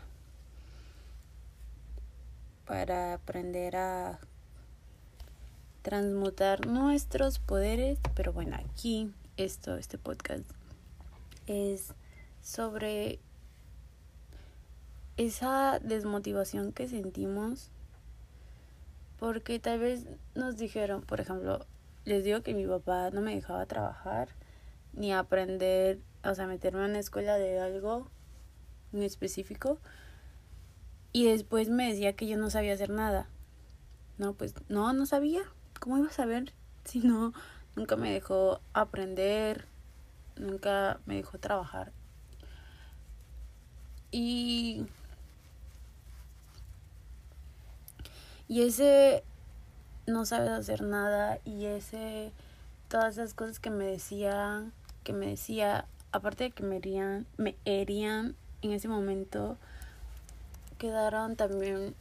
para 2.66 3.14
aprender 3.14 3.76
a 3.76 4.18
transmutar 5.82 6.66
nuestros 6.66 7.38
poderes, 7.38 7.98
pero 8.14 8.32
bueno, 8.32 8.56
aquí 8.56 9.12
esto, 9.36 9.76
este 9.76 9.98
podcast 9.98 10.44
es 11.46 11.94
sobre 12.40 13.18
esa 15.16 15.78
desmotivación 15.80 16.72
que 16.72 16.88
sentimos 16.88 17.70
porque 19.18 19.58
tal 19.58 19.78
vez 19.78 20.06
nos 20.34 20.56
dijeron, 20.56 21.02
por 21.02 21.20
ejemplo, 21.20 21.64
les 22.04 22.24
digo 22.24 22.42
que 22.42 22.54
mi 22.54 22.66
papá 22.66 23.10
no 23.10 23.20
me 23.20 23.34
dejaba 23.34 23.66
trabajar 23.66 24.28
ni 24.92 25.12
aprender, 25.12 26.00
o 26.24 26.34
sea, 26.34 26.46
meterme 26.46 26.84
en 26.84 26.90
una 26.90 26.98
escuela 26.98 27.38
de 27.38 27.60
algo 27.60 28.08
en 28.92 29.02
específico. 29.02 29.78
Y 31.12 31.26
después 31.26 31.68
me 31.68 31.88
decía 31.88 32.14
que 32.14 32.26
yo 32.26 32.36
no 32.36 32.50
sabía 32.50 32.72
hacer 32.72 32.90
nada. 32.90 33.28
No, 34.18 34.34
pues 34.34 34.54
no, 34.68 34.92
no 34.92 35.06
sabía. 35.06 35.42
¿Cómo 35.80 35.98
iba 35.98 36.08
a 36.08 36.12
saber 36.12 36.52
si 36.84 37.00
no, 37.00 37.32
nunca 37.76 37.96
me 37.96 38.12
dejó 38.12 38.60
aprender, 38.72 39.66
nunca 40.36 41.00
me 41.06 41.16
dejó 41.16 41.38
trabajar? 41.38 41.92
Y... 44.10 44.86
Y 48.48 48.62
ese 48.62 49.24
no 50.06 50.26
sabes 50.26 50.50
hacer 50.50 50.82
nada 50.82 51.38
y 51.44 51.64
ese 51.64 52.32
todas 52.88 53.14
esas 53.14 53.32
cosas 53.32 53.58
que 53.58 53.70
me 53.70 53.86
decían, 53.86 54.74
que 55.04 55.14
me 55.14 55.28
decía, 55.28 55.86
aparte 56.10 56.44
de 56.44 56.50
que 56.50 56.62
me 56.62 56.76
herían, 56.76 57.26
me 57.38 57.56
herían 57.64 58.36
en 58.60 58.72
ese 58.72 58.88
momento 58.88 59.56
quedaron 60.82 61.36
también 61.36 61.94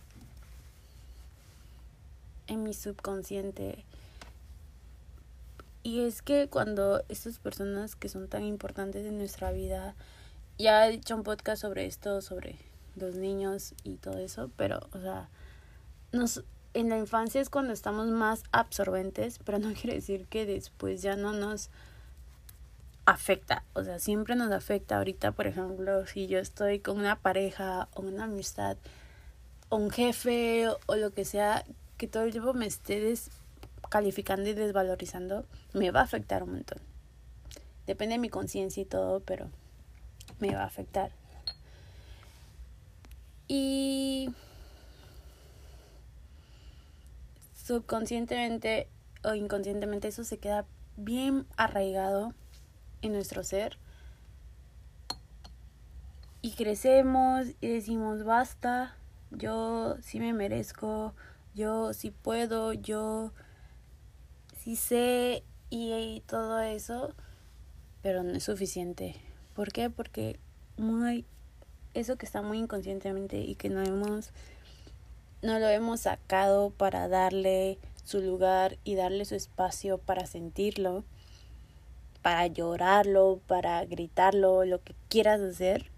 en 2.47 2.63
mi 2.63 2.73
subconsciente. 2.73 3.85
Y 5.83 5.99
es 5.99 6.23
que 6.23 6.47
cuando 6.47 7.03
estas 7.07 7.37
personas 7.37 7.95
que 7.95 8.09
son 8.09 8.27
tan 8.27 8.43
importantes 8.43 9.05
en 9.05 9.19
nuestra 9.19 9.51
vida, 9.51 9.93
ya 10.57 10.87
he 10.87 10.93
dicho 10.93 11.15
un 11.15 11.21
podcast 11.21 11.61
sobre 11.61 11.85
esto, 11.85 12.23
sobre 12.23 12.57
los 12.95 13.13
niños 13.13 13.75
y 13.83 13.97
todo 13.97 14.17
eso, 14.17 14.49
pero, 14.57 14.79
o 14.93 14.99
sea, 14.99 15.29
nos, 16.11 16.43
en 16.73 16.89
la 16.89 16.97
infancia 16.97 17.39
es 17.39 17.51
cuando 17.51 17.73
estamos 17.73 18.07
más 18.07 18.41
absorbentes, 18.51 19.37
pero 19.45 19.59
no 19.59 19.73
quiere 19.79 19.93
decir 19.93 20.25
que 20.25 20.47
después 20.47 21.03
ya 21.03 21.15
no 21.15 21.33
nos 21.33 21.69
afecta, 23.05 23.63
o 23.73 23.83
sea, 23.83 23.99
siempre 23.99 24.35
nos 24.35 24.51
afecta. 24.51 24.97
Ahorita, 24.97 25.31
por 25.31 25.47
ejemplo, 25.47 26.05
si 26.05 26.27
yo 26.27 26.39
estoy 26.39 26.79
con 26.79 26.99
una 26.99 27.19
pareja 27.19 27.89
o 27.95 28.01
una 28.01 28.25
amistad 28.25 28.77
o 29.69 29.77
un 29.77 29.89
jefe 29.89 30.67
o, 30.87 30.95
lo 30.95 31.11
que 31.11 31.25
sea 31.25 31.63
que 31.97 32.07
todo 32.07 32.23
el 32.23 32.31
tiempo 32.31 32.53
me 32.53 32.65
esté 32.65 32.99
descalificando 32.99 34.49
y 34.49 34.53
desvalorizando, 34.53 35.45
me 35.73 35.91
va 35.91 36.01
a 36.01 36.03
afectar 36.03 36.43
un 36.43 36.53
montón. 36.53 36.79
Depende 37.87 38.13
de 38.15 38.19
mi 38.19 38.29
conciencia 38.29 38.81
y 38.81 38.85
todo, 38.85 39.21
pero 39.21 39.49
me 40.39 40.53
va 40.53 40.63
a 40.63 40.65
afectar. 40.65 41.11
Y 43.47 44.33
subconscientemente 47.65 48.87
o 49.23 49.33
inconscientemente 49.35 50.07
eso 50.07 50.23
se 50.23 50.37
queda 50.37 50.65
bien 50.97 51.45
arraigado 51.57 52.33
en 53.01 53.13
nuestro 53.13 53.43
ser. 53.43 53.77
Y 56.41 56.51
crecemos 56.51 57.47
y 57.61 57.67
decimos, 57.67 58.23
basta, 58.23 58.95
yo 59.31 59.97
sí 60.01 60.19
me 60.19 60.33
merezco, 60.33 61.13
yo 61.53 61.93
sí 61.93 62.11
puedo, 62.11 62.73
yo 62.73 63.31
sí 64.57 64.75
sé 64.75 65.43
y, 65.69 66.21
todo 66.27 66.59
eso, 66.59 67.13
pero 68.01 68.23
no 68.23 68.31
es 68.31 68.43
suficiente. 68.43 69.15
¿Por 69.55 69.71
qué? 69.71 69.89
Porque 69.89 70.39
muy 70.77 71.25
eso 71.93 72.17
que 72.17 72.25
está 72.25 72.41
muy 72.41 72.57
inconscientemente 72.57 73.39
y 73.39 73.55
que 73.55 73.69
no 73.69 73.81
hemos 73.81 74.31
no 75.41 75.59
lo 75.59 75.67
hemos 75.67 76.01
sacado 76.01 76.69
para 76.69 77.07
darle 77.07 77.79
su 78.03 78.21
lugar 78.21 78.77
y 78.83 78.95
darle 78.95 79.25
su 79.25 79.35
espacio 79.35 79.97
para 79.97 80.25
sentirlo, 80.25 81.03
para 82.21 82.47
llorarlo, 82.47 83.39
para 83.47 83.83
gritarlo, 83.85 84.65
lo 84.65 84.83
que 84.83 84.95
quieras 85.09 85.41
hacer. 85.41 85.89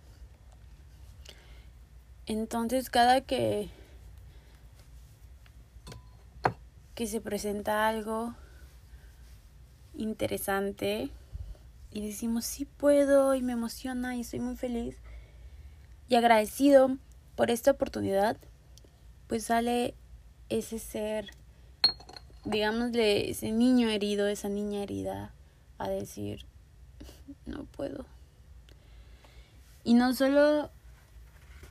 Entonces 2.25 2.89
cada 2.89 3.22
que 3.22 3.70
que 6.96 7.08
se 7.08 7.22
presenta 7.22 7.88
algo 7.88 8.36
interesante 9.96 11.10
y 11.92 12.06
decimos 12.06 12.46
sí 12.46 12.65
puedo 12.65 13.34
y 13.36 13.42
me 13.42 13.53
emociona 13.53 14.15
y 14.15 14.22
estoy 14.22 14.39
muy 14.39 14.56
feliz 14.56 14.98
y 16.08 16.15
agradecido 16.15 16.98
por 17.36 17.50
esta 17.50 17.72
oportunidad, 17.72 18.38
pues 19.27 19.46
sale 19.46 19.96
ese 20.50 20.77
ser, 20.77 21.32
digámosle, 22.46 23.32
ese 23.32 23.51
niño 23.51 23.89
herido, 23.89 24.27
esa 24.27 24.50
niña 24.50 24.84
herida, 24.84 25.34
a 25.77 25.89
decir, 25.89 26.46
no 27.46 27.65
puedo. 27.65 28.06
Y 29.84 29.96
no 29.96 30.13
solo 30.13 30.70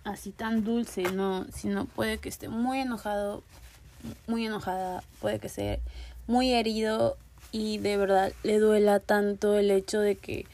así 0.05 0.33
tan 0.33 0.65
dulce, 0.65 1.03
no, 1.03 1.47
sino 1.53 1.87
puede 1.87 2.19
que 2.19 2.29
esté 2.29 2.49
muy 2.49 2.81
enojado, 2.81 3.43
muy 4.27 4.47
enojada, 4.47 5.03
puede 5.21 5.39
que 5.39 5.47
esté 5.47 5.81
muy 6.27 6.53
herido 6.53 7.17
y 7.53 7.79
de 7.79 7.97
verdad 7.97 8.33
le 8.43 8.59
duela 8.59 9.01
tanto 9.01 9.57
el 9.57 9.71
hecho 9.71 10.01
de 10.01 10.17
que 10.17 10.47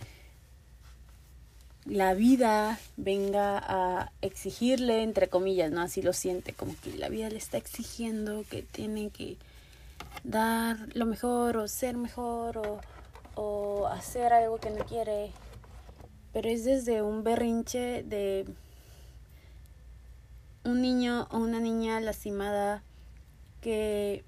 la 1.85 2.13
vida 2.13 2.79
venga 2.97 3.59
a 3.59 4.13
exigirle, 4.21 5.03
entre 5.03 5.29
comillas, 5.29 5.71
¿no? 5.71 5.81
Así 5.81 6.03
lo 6.03 6.13
siente, 6.13 6.53
como 6.53 6.75
que 6.83 6.93
la 6.99 7.09
vida 7.09 7.31
le 7.31 7.39
está 7.39 7.57
exigiendo 7.57 8.45
que 8.51 8.63
tiene 8.63 9.09
que 9.11 9.39
dar 10.23 10.77
lo 10.95 11.07
mejor 11.07 11.57
o 11.57 11.67
ser 11.67 11.97
mejor 11.97 12.59
o, 12.59 12.81
o 13.41 13.87
hacer 13.87 14.33
algo 14.33 14.59
que 14.59 14.71
no 14.71 14.85
quiere. 14.85 15.31
Pero 16.33 16.49
es 16.49 16.65
desde 16.65 17.03
un 17.03 17.23
berrinche 17.23 18.03
de 18.03 18.47
un 20.65 20.83
niño 20.83 21.29
o 21.31 21.39
una 21.39 21.61
niña 21.61 22.01
lastimada 22.01 22.83
que, 23.61 24.25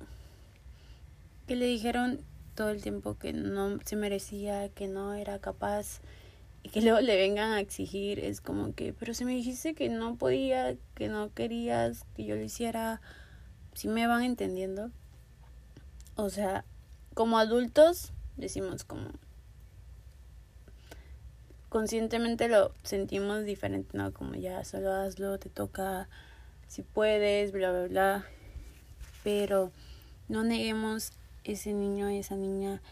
que 1.49 1.57
le 1.57 1.67
dijeron 1.67 2.25
todo 2.55 2.71
el 2.71 2.83
tiempo 2.83 3.19
que 3.19 3.33
no 3.33 3.81
se 3.85 3.97
merecía, 3.97 4.69
que 4.69 4.87
no 4.87 5.15
era 5.15 5.41
capaz 5.41 6.01
y 6.63 6.69
que 6.69 6.81
luego 6.83 7.01
le 7.01 7.17
vengan 7.17 7.51
a 7.51 7.61
exigir, 7.61 8.21
es 8.21 8.41
como 8.41 8.75
que, 8.77 8.93
pero 8.93 9.13
si 9.13 9.25
me 9.25 9.33
dijiste 9.33 9.75
que 9.75 9.89
no 9.89 10.15
podía, 10.15 10.77
que 10.95 11.09
no 11.09 11.35
querías 11.35 12.05
que 12.15 12.25
yo 12.25 12.37
lo 12.37 12.43
hiciera, 12.43 13.01
si 13.75 13.89
me 13.89 14.07
van 14.07 14.23
entendiendo. 14.23 14.93
O 16.15 16.31
sea, 16.31 16.65
como 17.15 17.39
adultos 17.39 18.13
decimos 18.37 18.85
como 18.85 19.11
conscientemente 21.69 22.49
lo 22.49 22.73
sentimos 22.83 23.45
diferente, 23.45 23.97
¿no? 23.97 24.13
Como 24.13 24.35
ya 24.35 24.65
solo 24.65 24.93
hazlo, 24.93 25.39
te 25.39 25.49
toca 25.49 26.09
si 26.67 26.83
puedes, 26.83 27.53
bla, 27.53 27.71
bla, 27.71 27.87
bla. 27.87 28.27
Pero 29.23 29.71
no 30.29 30.45
neguemos 30.45 31.13
ese 31.45 31.73
niño 31.73 32.09
esa 32.09 32.37
niña 32.37 32.83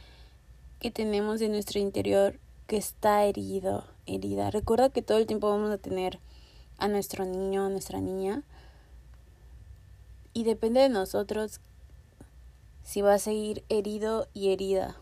que 0.80 0.90
tenemos 0.90 1.40
en 1.40 1.52
nuestro 1.52 1.80
interior 1.80 2.38
que 2.66 2.76
está 2.76 3.24
herido, 3.24 3.84
herida. 4.06 4.50
Recuerda 4.50 4.90
que 4.90 5.02
todo 5.02 5.18
el 5.18 5.26
tiempo 5.26 5.48
vamos 5.48 5.70
a 5.70 5.78
tener 5.78 6.18
a 6.78 6.86
nuestro 6.88 7.24
niño, 7.24 7.66
a 7.66 7.68
nuestra 7.68 8.00
niña. 8.00 8.42
Y 10.34 10.44
depende 10.44 10.80
de 10.80 10.88
nosotros 10.88 11.60
si 12.84 13.02
va 13.02 13.14
a 13.14 13.18
seguir 13.18 13.64
herido 13.68 14.28
y 14.34 14.52
herida. 14.52 14.96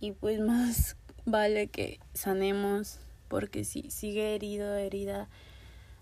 Y 0.00 0.12
pues 0.12 0.40
más 0.40 0.96
vale 1.26 1.68
que 1.68 2.00
sanemos, 2.14 2.98
porque 3.28 3.64
si 3.64 3.90
sigue 3.90 4.34
herido, 4.34 4.74
herida, 4.74 5.28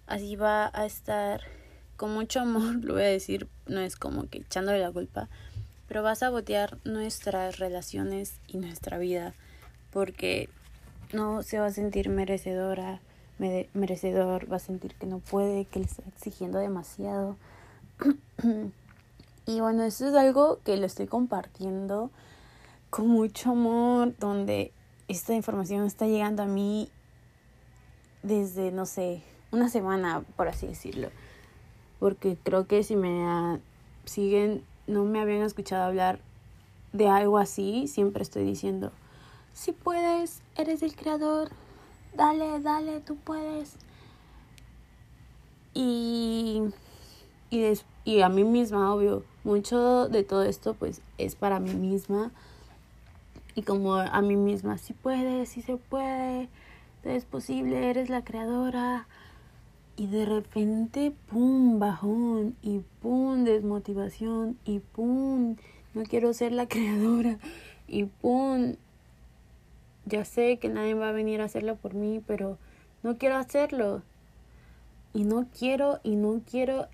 así 0.06 0.36
va 0.36 0.70
a 0.72 0.86
estar 0.86 1.42
con 1.96 2.14
mucho 2.14 2.40
amor, 2.40 2.76
lo 2.84 2.94
voy 2.94 3.02
a 3.02 3.06
decir, 3.06 3.48
no 3.66 3.80
es 3.80 3.96
como 3.96 4.28
que 4.28 4.38
echándole 4.38 4.78
la 4.78 4.92
culpa, 4.92 5.28
pero 5.88 6.02
va 6.02 6.12
a 6.12 6.16
sabotear 6.16 6.78
nuestras 6.84 7.58
relaciones 7.58 8.38
y 8.46 8.58
nuestra 8.58 8.98
vida 8.98 9.34
porque 9.90 10.48
no 11.12 11.42
se 11.42 11.58
va 11.58 11.66
a 11.66 11.72
sentir 11.72 12.08
merecedora, 12.08 13.00
merecedor, 13.38 14.50
va 14.50 14.56
a 14.56 14.60
sentir 14.60 14.94
que 14.94 15.06
no 15.06 15.18
puede, 15.18 15.64
que 15.64 15.80
le 15.80 15.86
está 15.86 16.02
exigiendo 16.08 16.58
demasiado. 16.58 17.36
y 19.46 19.60
bueno, 19.60 19.84
esto 19.84 20.08
es 20.08 20.14
algo 20.14 20.60
que 20.64 20.76
lo 20.76 20.86
estoy 20.86 21.06
compartiendo 21.06 22.10
con 22.90 23.08
mucho 23.08 23.50
amor, 23.50 24.14
donde 24.18 24.72
esta 25.08 25.34
información 25.34 25.86
está 25.86 26.06
llegando 26.06 26.42
a 26.42 26.46
mí 26.46 26.88
desde, 28.22 28.70
no 28.72 28.86
sé, 28.86 29.22
una 29.50 29.68
semana, 29.68 30.22
por 30.36 30.48
así 30.48 30.66
decirlo. 30.66 31.10
Porque 31.98 32.36
creo 32.42 32.66
que 32.66 32.82
si 32.82 32.96
me 32.96 33.60
siguen, 34.04 34.64
no 34.86 35.04
me 35.04 35.20
habían 35.20 35.42
escuchado 35.42 35.84
hablar 35.84 36.20
de 36.92 37.08
algo 37.08 37.38
así, 37.38 37.88
siempre 37.88 38.22
estoy 38.22 38.44
diciendo, 38.44 38.92
si 39.52 39.72
puedes, 39.72 40.40
eres 40.56 40.82
el 40.82 40.94
creador. 40.94 41.50
Dale, 42.14 42.60
dale, 42.60 43.00
tú 43.00 43.16
puedes. 43.16 43.76
Y, 45.74 46.62
y, 47.50 47.72
y 48.04 48.20
a 48.22 48.28
mí 48.28 48.44
misma, 48.44 48.94
obvio, 48.94 49.24
mucho 49.44 50.08
de 50.08 50.24
todo 50.24 50.42
esto 50.42 50.74
pues 50.74 51.00
es 51.18 51.34
para 51.34 51.60
mí 51.60 51.74
misma. 51.74 52.30
Y 53.54 53.62
como 53.62 53.94
a 53.94 54.22
mí 54.22 54.36
misma, 54.36 54.78
si 54.78 54.92
puedes, 54.92 55.48
si 55.48 55.62
se 55.62 55.76
puede, 55.76 56.48
es 57.04 57.24
posible, 57.24 57.90
eres 57.90 58.08
la 58.10 58.22
creadora. 58.22 59.06
Y 59.96 60.06
de 60.06 60.26
repente, 60.26 61.12
pum, 61.28 61.78
bajón, 61.80 62.54
y 62.62 62.82
pum, 63.02 63.44
desmotivación, 63.44 64.56
y 64.64 64.78
pum, 64.78 65.56
no 65.94 66.04
quiero 66.04 66.32
ser 66.32 66.52
la 66.52 66.68
creadora, 66.68 67.38
y 67.88 68.04
pum, 68.04 68.76
ya 70.06 70.24
sé 70.24 70.58
que 70.58 70.68
nadie 70.68 70.94
va 70.94 71.08
a 71.08 71.12
venir 71.12 71.40
a 71.40 71.44
hacerlo 71.44 71.76
por 71.76 71.94
mí, 71.94 72.22
pero 72.26 72.58
no 73.02 73.18
quiero 73.18 73.36
hacerlo. 73.36 74.02
Y 75.12 75.24
no 75.24 75.46
quiero, 75.58 76.00
y 76.02 76.16
no 76.16 76.40
quiero. 76.48 76.86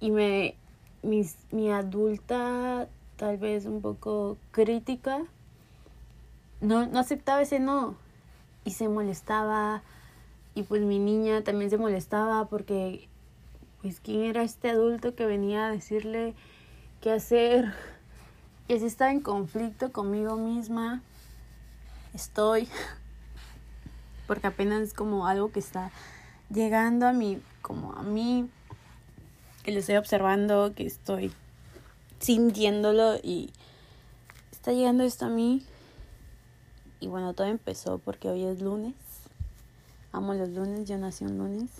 Y 0.00 0.10
me. 0.10 0.56
Mis, 1.02 1.36
mi 1.52 1.70
adulta, 1.70 2.88
tal 3.16 3.36
vez 3.36 3.66
un 3.66 3.80
poco 3.80 4.38
crítica, 4.50 5.24
no, 6.60 6.86
no 6.86 6.98
aceptaba 6.98 7.42
ese 7.42 7.60
no. 7.60 7.96
Y 8.64 8.72
se 8.72 8.88
molestaba. 8.88 9.82
Y 10.54 10.62
pues 10.62 10.82
mi 10.82 10.98
niña 10.98 11.42
también 11.42 11.70
se 11.70 11.78
molestaba 11.78 12.46
porque. 12.46 13.08
Pues, 13.82 14.00
¿quién 14.00 14.22
era 14.22 14.42
este 14.42 14.70
adulto 14.70 15.14
que 15.14 15.26
venía 15.26 15.66
a 15.66 15.70
decirle 15.70 16.34
qué 17.00 17.12
hacer? 17.12 17.72
Y 18.68 18.74
así 18.74 18.86
estaba 18.86 19.12
en 19.12 19.20
conflicto 19.20 19.92
conmigo 19.92 20.36
misma 20.36 21.02
estoy, 22.16 22.68
porque 24.26 24.48
apenas 24.48 24.82
es 24.82 24.94
como 24.94 25.26
algo 25.26 25.52
que 25.52 25.60
está 25.60 25.92
llegando 26.50 27.06
a 27.06 27.12
mí, 27.12 27.40
como 27.62 27.92
a 27.92 28.02
mí, 28.02 28.48
que 29.62 29.72
lo 29.72 29.80
estoy 29.80 29.96
observando, 29.96 30.72
que 30.74 30.86
estoy 30.86 31.32
sintiéndolo 32.18 33.16
y 33.22 33.52
está 34.50 34.72
llegando 34.72 35.04
esto 35.04 35.26
a 35.26 35.28
mí. 35.28 35.62
Y 37.00 37.08
bueno, 37.08 37.34
todo 37.34 37.46
empezó 37.46 37.98
porque 37.98 38.28
hoy 38.28 38.44
es 38.44 38.60
lunes. 38.60 38.94
Amo 40.12 40.34
los 40.34 40.48
lunes, 40.50 40.88
yo 40.88 40.96
nací 40.98 41.24
un 41.24 41.38
lunes. 41.38 41.70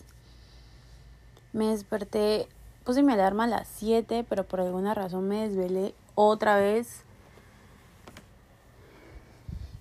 Me 1.53 1.69
desperté, 1.69 2.49
puse 2.85 3.03
mi 3.03 3.13
alarma 3.13 3.45
a 3.45 3.49
las 3.49 3.69
7, 3.69 4.25
pero 4.29 4.45
por 4.45 4.61
alguna 4.61 4.95
razón 4.95 5.29
me 5.29 5.49
desvelé 5.49 5.95
otra 6.15 6.57
vez 6.57 7.07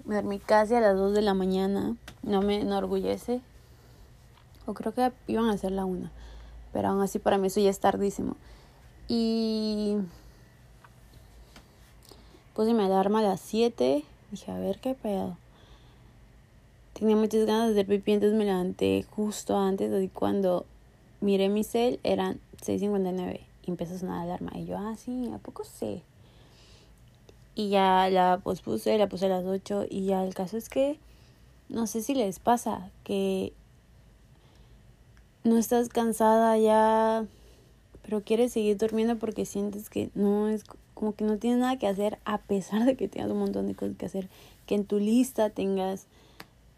me 0.05 0.15
dormí 0.15 0.39
casi 0.39 0.75
a 0.75 0.81
las 0.81 0.95
2 0.95 1.13
de 1.13 1.21
la 1.21 1.33
mañana. 1.33 1.95
No 2.21 2.41
me 2.41 2.61
enorgullece. 2.61 3.41
o 4.67 4.73
creo 4.73 4.93
que 4.93 5.11
iban 5.27 5.49
a 5.49 5.57
ser 5.57 5.71
la 5.71 5.85
una. 5.85 6.11
Pero 6.73 6.89
aún 6.89 7.01
así 7.01 7.19
para 7.19 7.37
mí 7.37 7.47
eso 7.47 7.59
ya 7.59 7.69
es 7.69 7.79
tardísimo. 7.79 8.35
Y 9.07 9.97
puse 12.53 12.73
mi 12.73 12.83
alarma 12.83 13.19
a 13.19 13.23
las 13.23 13.41
7. 13.41 14.03
Dije, 14.35 14.51
a 14.51 14.59
ver 14.59 14.79
qué 14.79 14.95
pedo. 14.95 15.37
Tenía 16.91 17.15
muchas 17.15 17.45
ganas 17.45 17.67
de 17.67 17.71
hacer 17.71 17.87
pipí, 17.87 18.11
entonces 18.11 18.37
me 18.37 18.43
levanté 18.43 19.05
justo 19.09 19.57
antes, 19.57 19.93
así 19.93 20.09
cuando 20.09 20.65
miré 21.21 21.47
mi 21.47 21.63
cel, 21.63 22.01
eran 22.03 22.41
6.59 22.61 23.39
y 23.65 23.71
empezó 23.71 23.95
a 23.95 23.97
sonar 23.97 24.17
la 24.17 24.23
alarma. 24.23 24.51
Y 24.59 24.65
yo, 24.65 24.77
ah, 24.77 24.93
sí, 24.97 25.31
¿a 25.33 25.37
poco 25.37 25.63
sé? 25.63 26.01
Y 27.55 27.69
ya 27.69 28.09
la 28.09 28.41
pospuse, 28.43 28.97
la 28.97 29.07
puse 29.07 29.27
a 29.27 29.29
las 29.29 29.45
8 29.45 29.85
y 29.89 30.03
ya 30.03 30.25
el 30.25 30.33
caso 30.33 30.57
es 30.57 30.67
que 30.67 30.99
no 31.69 31.87
sé 31.87 32.01
si 32.01 32.13
les 32.13 32.39
pasa 32.39 32.91
que 33.05 33.53
no 35.45 35.57
estás 35.57 35.87
cansada 35.87 36.57
ya, 36.57 37.25
pero 38.01 38.21
quieres 38.21 38.51
seguir 38.51 38.75
durmiendo 38.75 39.17
porque 39.17 39.45
sientes 39.45 39.89
que 39.89 40.09
no 40.13 40.49
es 40.49 40.65
como 40.95 41.13
que 41.13 41.25
no 41.25 41.37
tienes 41.37 41.59
nada 41.59 41.77
que 41.77 41.87
hacer 41.87 42.17
a 42.25 42.39
pesar 42.39 42.85
de 42.85 42.95
que 42.95 43.07
tengas 43.07 43.29
un 43.29 43.37
montón 43.37 43.67
de 43.67 43.75
cosas 43.75 43.95
que 43.97 44.05
hacer, 44.07 44.29
que 44.65 44.73
en 44.73 44.85
tu 44.85 44.97
lista 44.97 45.51
tengas 45.51 46.07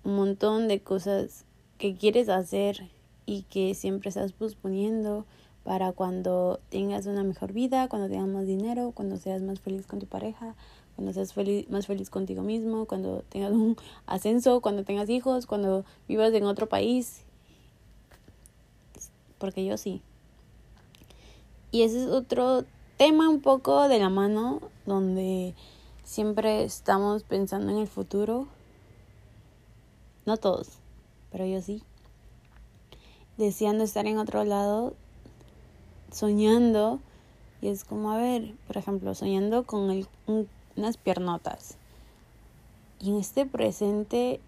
un 0.04 0.18
montón 0.18 0.68
de 0.68 0.82
cosas 0.82 1.46
que 1.78 1.96
quieres 1.96 2.28
hacer 2.28 2.90
y 3.26 3.44
que 3.44 3.76
siempre 3.76 4.10
estás 4.10 4.34
posponiendo 4.34 5.26
para 5.64 5.92
cuando 5.92 6.60
tengas 6.70 7.06
una 7.06 7.24
mejor 7.24 7.54
vida, 7.54 7.88
cuando 7.90 8.10
tengas 8.10 8.28
más 8.28 8.48
dinero, 8.48 8.92
cuando 8.94 9.18
seas 9.18 9.42
más 9.42 9.60
feliz 9.60 9.86
con 9.86 10.00
tu 10.00 10.08
pareja, 10.08 10.56
cuando 10.96 11.14
seas 11.14 11.34
feliz, 11.34 11.70
más 11.70 11.86
feliz 11.86 12.10
contigo 12.10 12.42
mismo, 12.42 12.86
cuando 12.86 13.24
tengas 13.30 13.52
un 13.52 13.78
ascenso, 14.08 14.62
cuando 14.62 14.84
tengas 14.84 15.10
hijos, 15.10 15.46
cuando 15.46 15.86
vivas 16.08 16.34
en 16.34 16.46
otro 16.46 16.68
país. 16.68 17.22
Porque 19.38 19.64
yo 19.64 19.78
sí. 19.78 20.02
Y 21.72 21.84
ese 21.84 22.02
es 22.04 22.08
otro 22.08 22.64
tema 22.98 23.30
un 23.30 23.42
poco 23.42 23.88
de 23.88 24.00
la 24.00 24.10
mano, 24.10 24.60
donde 24.86 25.54
siempre 26.04 26.64
estamos 26.64 27.24
pensando 27.24 27.72
en 27.72 27.78
el 27.78 27.88
futuro. 27.88 28.48
No 30.26 30.38
todos, 30.38 30.70
pero 31.32 31.46
yo 31.46 31.62
sí. 31.62 31.84
Deseando 33.38 33.84
estar 33.84 34.08
en 34.08 34.18
otro 34.18 34.44
lado, 34.44 34.94
soñando. 36.12 37.00
Y 37.62 37.70
es 37.70 37.84
como, 37.84 38.12
a 38.12 38.18
ver, 38.18 38.54
por 38.68 38.78
ejemplo, 38.78 39.14
soñando 39.16 39.64
con 39.64 40.06
unas 40.76 40.98
piernotas. 40.98 41.78
Y 43.00 43.12
en 43.12 43.18
este 43.18 43.46
presente 43.46 44.40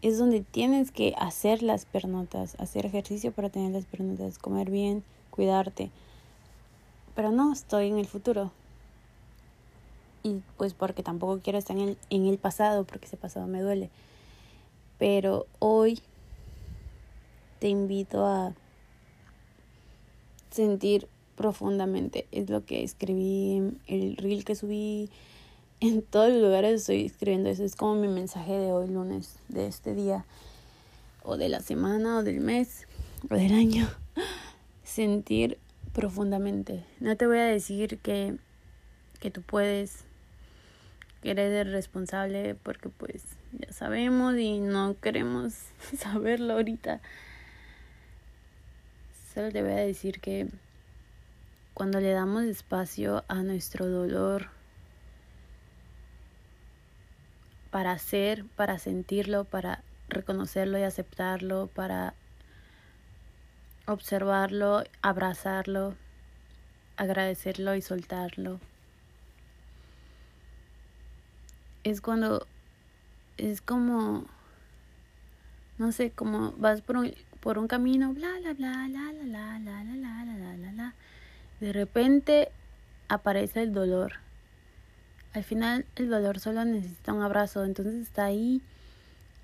es 0.00 0.18
donde 0.18 0.40
tienes 0.40 0.90
que 0.90 1.14
hacer 1.16 1.62
las 1.62 1.86
piernotas, 1.86 2.56
hacer 2.58 2.86
ejercicio 2.86 3.30
para 3.30 3.48
tener 3.48 3.70
las 3.70 3.84
piernotas, 3.84 4.38
comer 4.38 4.70
bien, 4.70 5.04
cuidarte. 5.30 5.92
Pero 7.14 7.30
no, 7.30 7.52
estoy 7.52 7.88
en 7.88 7.98
el 7.98 8.06
futuro. 8.06 8.50
Y 10.22 10.40
pues 10.56 10.74
porque 10.74 11.02
tampoco 11.02 11.40
quiero 11.42 11.58
estar 11.58 11.76
en 11.76 11.88
el, 11.90 11.98
en 12.10 12.26
el 12.26 12.38
pasado, 12.38 12.84
porque 12.84 13.06
ese 13.06 13.16
pasado 13.16 13.46
me 13.46 13.60
duele. 13.60 13.90
Pero 14.98 15.46
hoy 15.58 16.00
te 17.58 17.68
invito 17.68 18.26
a 18.26 18.54
sentir 20.50 21.08
profundamente. 21.36 22.26
Es 22.30 22.48
lo 22.50 22.64
que 22.64 22.82
escribí 22.82 23.56
en 23.56 23.80
el 23.86 24.16
reel 24.16 24.44
que 24.44 24.54
subí. 24.54 25.10
En 25.80 26.02
todos 26.02 26.30
los 26.30 26.40
lugares 26.40 26.82
estoy 26.82 27.06
escribiendo 27.06 27.50
eso. 27.50 27.64
Es 27.64 27.74
como 27.74 27.96
mi 27.96 28.08
mensaje 28.08 28.52
de 28.52 28.72
hoy, 28.72 28.88
lunes, 28.88 29.36
de 29.48 29.66
este 29.66 29.94
día, 29.94 30.24
o 31.24 31.36
de 31.36 31.48
la 31.48 31.60
semana, 31.60 32.18
o 32.18 32.22
del 32.22 32.40
mes, 32.40 32.86
o 33.28 33.34
del 33.34 33.52
año. 33.52 33.88
Sentir 34.84 35.58
profundamente. 35.92 36.84
No 37.00 37.16
te 37.16 37.26
voy 37.26 37.38
a 37.38 37.44
decir 37.44 37.98
que, 37.98 38.36
que 39.20 39.30
tú 39.30 39.42
puedes, 39.42 40.04
que 41.22 41.32
eres 41.32 41.70
responsable, 41.70 42.54
porque 42.54 42.88
pues 42.88 43.22
ya 43.52 43.72
sabemos 43.72 44.36
y 44.36 44.60
no 44.60 44.96
queremos 45.00 45.54
saberlo 45.98 46.54
ahorita. 46.54 47.00
Solo 49.34 49.50
te 49.50 49.62
voy 49.62 49.72
a 49.72 49.76
decir 49.76 50.20
que 50.20 50.48
cuando 51.74 52.00
le 52.00 52.10
damos 52.10 52.44
espacio 52.44 53.24
a 53.28 53.42
nuestro 53.42 53.86
dolor 53.86 54.48
para 57.70 57.96
ser, 57.98 58.44
para 58.44 58.78
sentirlo, 58.78 59.44
para 59.44 59.82
reconocerlo 60.08 60.78
y 60.78 60.82
aceptarlo, 60.82 61.68
para 61.68 62.14
observarlo, 63.86 64.84
abrazarlo, 65.02 65.94
agradecerlo 66.96 67.74
y 67.74 67.82
soltarlo. 67.82 68.60
Es 71.84 72.00
cuando 72.00 72.46
es 73.38 73.60
como 73.60 74.26
no 75.78 75.90
sé, 75.90 76.10
como 76.10 76.52
vas 76.52 76.80
por 76.80 76.96
un 76.96 77.12
por 77.40 77.58
un 77.58 77.66
camino, 77.66 78.12
bla, 78.14 78.28
bla, 78.38 78.52
bla, 78.52 78.86
la, 78.86 79.12
la, 79.12 79.24
la, 79.24 79.58
la, 79.58 79.58
la, 79.58 79.84
la, 79.84 80.24
la, 80.24 80.56
la, 80.56 80.72
la, 80.72 80.94
De 81.58 81.72
repente 81.72 82.52
aparece 83.08 83.62
el 83.62 83.72
dolor. 83.72 84.12
Al 85.32 85.42
final 85.42 85.84
el 85.96 86.08
dolor 86.08 86.38
solo 86.38 86.64
necesita 86.64 87.12
un 87.12 87.22
abrazo, 87.22 87.64
entonces 87.64 87.94
está 87.94 88.26
ahí 88.26 88.62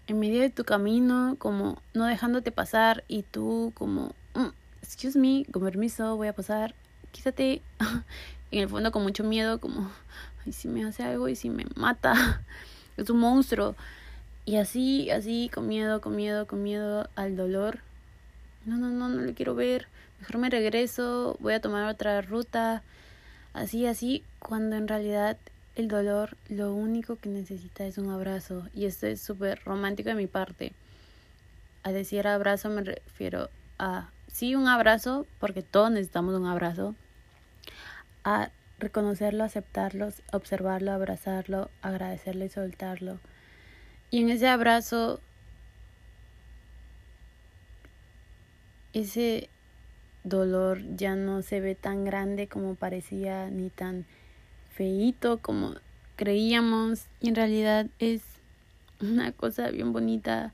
en 0.07 0.21
medio 0.21 0.41
de 0.43 0.51
tu 0.51 0.63
camino, 0.65 1.35
como 1.39 1.83
no 1.93 2.05
dejándote 2.05 2.53
pasar 2.53 3.03
y 3.09 3.25
tú 3.25 3.73
como, 3.75 4.15
excuse 4.89 5.19
me, 5.19 5.45
con 5.53 5.63
permiso, 5.63 6.17
voy 6.17 6.29
a 6.29 6.33
pasar, 6.33 6.75
quítate. 7.13 7.63
en 8.51 8.61
el 8.61 8.69
fondo 8.69 8.91
con 8.91 9.03
mucho 9.03 9.23
miedo, 9.23 9.61
como, 9.61 9.91
ay, 10.45 10.53
si 10.53 10.67
me 10.69 10.85
hace 10.85 11.03
algo 11.05 11.29
y 11.29 11.37
si 11.37 11.51
me 11.51 11.67
mata, 11.77 12.43
es 12.97 13.09
un 13.11 13.21
monstruo. 13.21 13.77
Y 14.45 14.57
así, 14.57 15.11
así, 15.11 15.51
con 15.53 15.69
miedo, 15.69 16.01
con 16.01 16.17
miedo, 16.17 16.47
con 16.47 16.63
miedo 16.63 17.09
al 17.15 17.37
dolor 17.37 17.81
no, 18.69 18.77
no, 18.77 18.89
no, 18.91 19.09
no 19.09 19.23
le 19.23 19.35
quiero 19.35 19.55
ver, 19.55 19.87
mejor 20.21 20.39
me 20.39 20.51
regreso, 20.51 21.37
voy 21.41 21.55
a 21.55 21.61
tomar 21.61 21.89
otra 21.89 22.21
ruta, 22.21 22.83
así, 23.55 23.87
así, 23.87 24.23
cuando 24.39 24.77
en 24.77 24.89
realidad 24.89 25.39
el 25.75 25.89
dolor 25.89 26.37
lo 26.49 26.75
único 26.75 27.17
que 27.17 27.29
necesita 27.29 27.87
es 27.87 27.99
un 27.99 28.11
abrazo. 28.11 28.69
Y 28.75 28.87
esto 28.87 29.07
es 29.07 29.21
súper 29.21 29.63
romántico 29.65 30.09
de 30.09 30.17
mi 30.17 30.27
parte. 30.27 30.73
A 31.85 31.93
decir 31.93 32.27
abrazo 32.27 32.69
me 32.69 32.83
refiero 32.83 33.49
a, 33.79 34.11
sí, 34.33 34.55
un 34.55 34.69
abrazo, 34.69 35.27
porque 35.41 35.63
todos 35.63 35.91
necesitamos 35.91 36.35
un 36.35 36.47
abrazo, 36.47 36.95
a 38.25 38.51
reconocerlo, 38.79 39.45
aceptarlo, 39.45 40.09
observarlo, 40.33 40.93
abrazarlo, 40.93 41.71
agradecerlo 41.83 42.45
y 42.45 42.49
soltarlo. 42.49 43.19
Y 44.11 44.23
en 44.23 44.31
ese 44.31 44.49
abrazo 44.49 45.21
ese 48.93 49.49
dolor 50.25 50.81
ya 50.97 51.15
no 51.15 51.43
se 51.43 51.61
ve 51.61 51.75
tan 51.75 52.05
grande 52.05 52.49
como 52.49 52.75
parecía 52.75 53.51
ni 53.51 53.71
tan 53.71 54.07
feito 54.71 55.39
como 55.39 55.75
creíamos 56.17 57.07
y 57.21 57.29
en 57.29 57.35
realidad 57.35 57.87
es 57.99 58.23
una 59.01 59.33
cosa 59.33 59.71
bien 59.71 59.93
bonita 59.93 60.53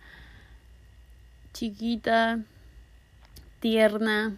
chiquita 1.52 2.40
tierna 3.64 4.36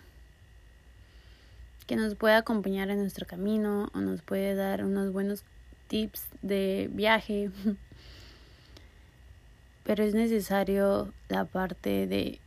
que 1.89 1.97
nos 1.97 2.15
puede 2.15 2.37
acompañar 2.37 2.91
en 2.91 3.01
nuestro 3.01 3.27
camino 3.27 3.91
o 3.93 3.99
nos 3.99 4.23
puede 4.23 4.55
dar 4.55 4.85
unos 4.85 5.13
buenos 5.13 5.43
tips 5.89 6.29
de 6.43 6.89
viaje 6.93 7.51
pero 9.83 10.05
es 10.05 10.15
necesario 10.15 11.13
la 11.29 11.45
parte 11.45 12.07
de 12.07 12.39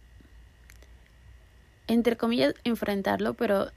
entre 1.88 2.16
comillas, 2.16 2.54
enfrentarlo, 2.64 3.34
pero 3.34 3.72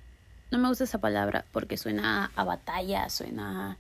no 0.53 0.59
me 0.59 0.69
gusta 0.69 0.85
esa 0.85 1.01
palabra 1.01 1.45
porque 1.51 1.79
suena 1.79 2.31
a, 2.37 2.45
batalla, 2.45 3.09
suena 3.09 3.73
a... 3.73 3.79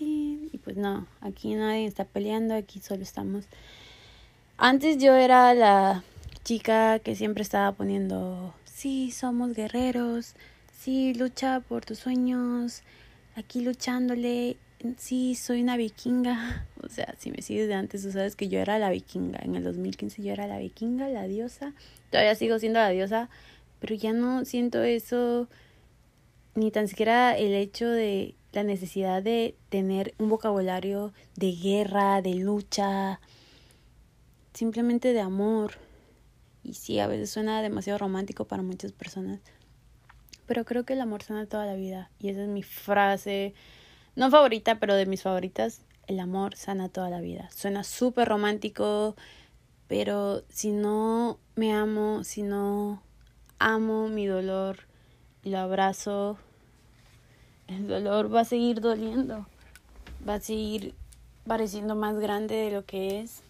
Y 0.00 0.58
pues 0.64 0.78
no, 0.78 1.06
aquí 1.20 1.54
nadie 1.56 1.84
está 1.84 2.06
peleando, 2.06 2.54
aquí 2.54 2.80
solo 2.80 3.02
estamos. 3.02 3.44
Antes 4.58 4.96
yo 4.98 5.14
era 5.14 5.52
la 5.54 6.02
chica 6.42 6.98
que 7.00 7.14
siempre 7.14 7.42
estaba 7.42 7.72
poniendo, 7.72 8.54
sí, 8.64 9.10
somos 9.10 9.52
guerreros, 9.52 10.34
sí, 10.72 11.12
lucha 11.12 11.60
por 11.60 11.84
tus 11.84 11.98
sueños, 11.98 12.82
aquí 13.34 13.60
luchándole 13.60 14.56
sí, 14.96 15.34
soy 15.34 15.62
una 15.62 15.76
vikinga. 15.76 16.66
O 16.82 16.88
sea, 16.88 17.14
si 17.18 17.32
me 17.32 17.42
sigues 17.42 17.66
de 17.66 17.74
antes, 17.74 18.02
tú 18.04 18.12
sabes 18.12 18.36
que 18.36 18.48
yo 18.48 18.60
era 18.60 18.78
la 18.78 18.90
vikinga. 18.90 19.40
En 19.42 19.56
el 19.56 19.64
2015 19.64 20.22
yo 20.22 20.32
era 20.32 20.46
la 20.46 20.58
vikinga, 20.58 21.08
la 21.08 21.26
diosa. 21.26 21.72
Todavía 22.10 22.36
sigo 22.36 22.60
siendo 22.60 22.78
la 22.78 22.90
diosa, 22.90 23.28
pero 23.80 23.96
ya 23.96 24.12
no 24.12 24.44
siento 24.44 24.84
eso, 24.84 25.48
ni 26.54 26.70
tan 26.70 26.86
siquiera 26.86 27.36
el 27.36 27.54
hecho 27.54 27.88
de 27.88 28.36
la 28.52 28.62
necesidad 28.62 29.20
de 29.20 29.56
tener 29.68 30.14
un 30.18 30.28
vocabulario 30.28 31.12
de 31.34 31.52
guerra, 31.52 32.22
de 32.22 32.34
lucha, 32.34 33.20
simplemente 34.56 35.12
de 35.12 35.20
amor. 35.20 35.74
Y 36.64 36.74
sí, 36.74 36.98
a 36.98 37.06
veces 37.06 37.30
suena 37.30 37.62
demasiado 37.62 37.98
romántico 37.98 38.46
para 38.46 38.62
muchas 38.62 38.92
personas. 38.92 39.40
Pero 40.46 40.64
creo 40.64 40.84
que 40.84 40.94
el 40.94 41.00
amor 41.00 41.22
sana 41.22 41.46
toda 41.46 41.66
la 41.66 41.74
vida. 41.74 42.10
Y 42.18 42.30
esa 42.30 42.42
es 42.42 42.48
mi 42.48 42.62
frase, 42.62 43.54
no 44.16 44.30
favorita, 44.30 44.78
pero 44.80 44.94
de 44.94 45.06
mis 45.06 45.22
favoritas. 45.22 45.82
El 46.06 46.20
amor 46.20 46.56
sana 46.56 46.88
toda 46.88 47.10
la 47.10 47.20
vida. 47.20 47.50
Suena 47.50 47.84
súper 47.84 48.28
romántico, 48.28 49.16
pero 49.88 50.42
si 50.48 50.72
no 50.72 51.38
me 51.54 51.72
amo, 51.72 52.24
si 52.24 52.42
no 52.42 53.02
amo 53.58 54.08
mi 54.08 54.26
dolor 54.26 54.78
y 55.42 55.50
lo 55.50 55.58
abrazo, 55.58 56.38
el 57.66 57.88
dolor 57.88 58.32
va 58.32 58.40
a 58.40 58.44
seguir 58.44 58.80
doliendo. 58.80 59.46
Va 60.28 60.34
a 60.34 60.40
seguir 60.40 60.94
pareciendo 61.46 61.94
más 61.94 62.18
grande 62.18 62.54
de 62.54 62.70
lo 62.70 62.84
que 62.84 63.20
es. 63.20 63.42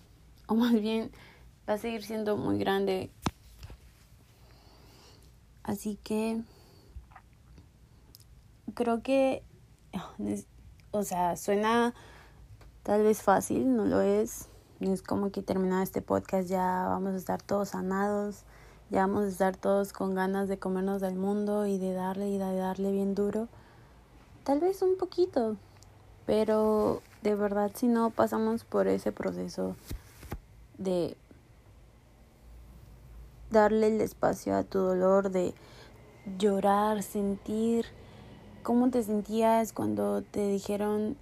O 0.46 0.54
más 0.54 0.72
bien, 0.72 1.10
va 1.68 1.74
a 1.74 1.78
seguir 1.78 2.04
siendo 2.04 2.36
muy 2.36 2.58
grande. 2.58 3.10
Así 5.64 5.98
que 6.04 6.40
creo 8.74 9.02
que, 9.02 9.42
o 10.92 11.02
sea, 11.02 11.36
suena 11.36 11.94
tal 12.84 13.02
vez 13.02 13.22
fácil, 13.22 13.76
no 13.76 13.84
lo 13.84 14.00
es. 14.00 14.48
Es 14.78 15.02
como 15.02 15.32
que 15.32 15.42
terminado 15.42 15.82
este 15.82 16.02
podcast 16.02 16.48
ya 16.48 16.86
vamos 16.88 17.14
a 17.14 17.16
estar 17.16 17.42
todos 17.42 17.70
sanados, 17.70 18.44
ya 18.90 19.00
vamos 19.00 19.24
a 19.24 19.28
estar 19.28 19.56
todos 19.56 19.92
con 19.92 20.14
ganas 20.14 20.48
de 20.48 20.58
comernos 20.58 21.00
del 21.00 21.16
mundo 21.16 21.66
y 21.66 21.78
de 21.78 21.94
darle 21.94 22.28
y 22.28 22.38
de 22.38 22.56
darle 22.56 22.92
bien 22.92 23.14
duro. 23.14 23.48
Tal 24.44 24.60
vez 24.60 24.82
un 24.82 24.96
poquito, 24.96 25.56
pero 26.26 27.02
de 27.22 27.34
verdad 27.34 27.72
si 27.74 27.88
no 27.88 28.10
pasamos 28.10 28.62
por 28.64 28.86
ese 28.86 29.10
proceso 29.10 29.74
de 30.78 31.16
darle 33.50 33.88
el 33.88 34.00
espacio 34.00 34.56
a 34.56 34.64
tu 34.64 34.78
dolor, 34.78 35.30
de 35.30 35.54
llorar, 36.38 37.02
sentir 37.02 37.86
cómo 38.62 38.90
te 38.90 39.02
sentías 39.02 39.72
cuando 39.72 40.22
te 40.22 40.48
dijeron 40.48 41.16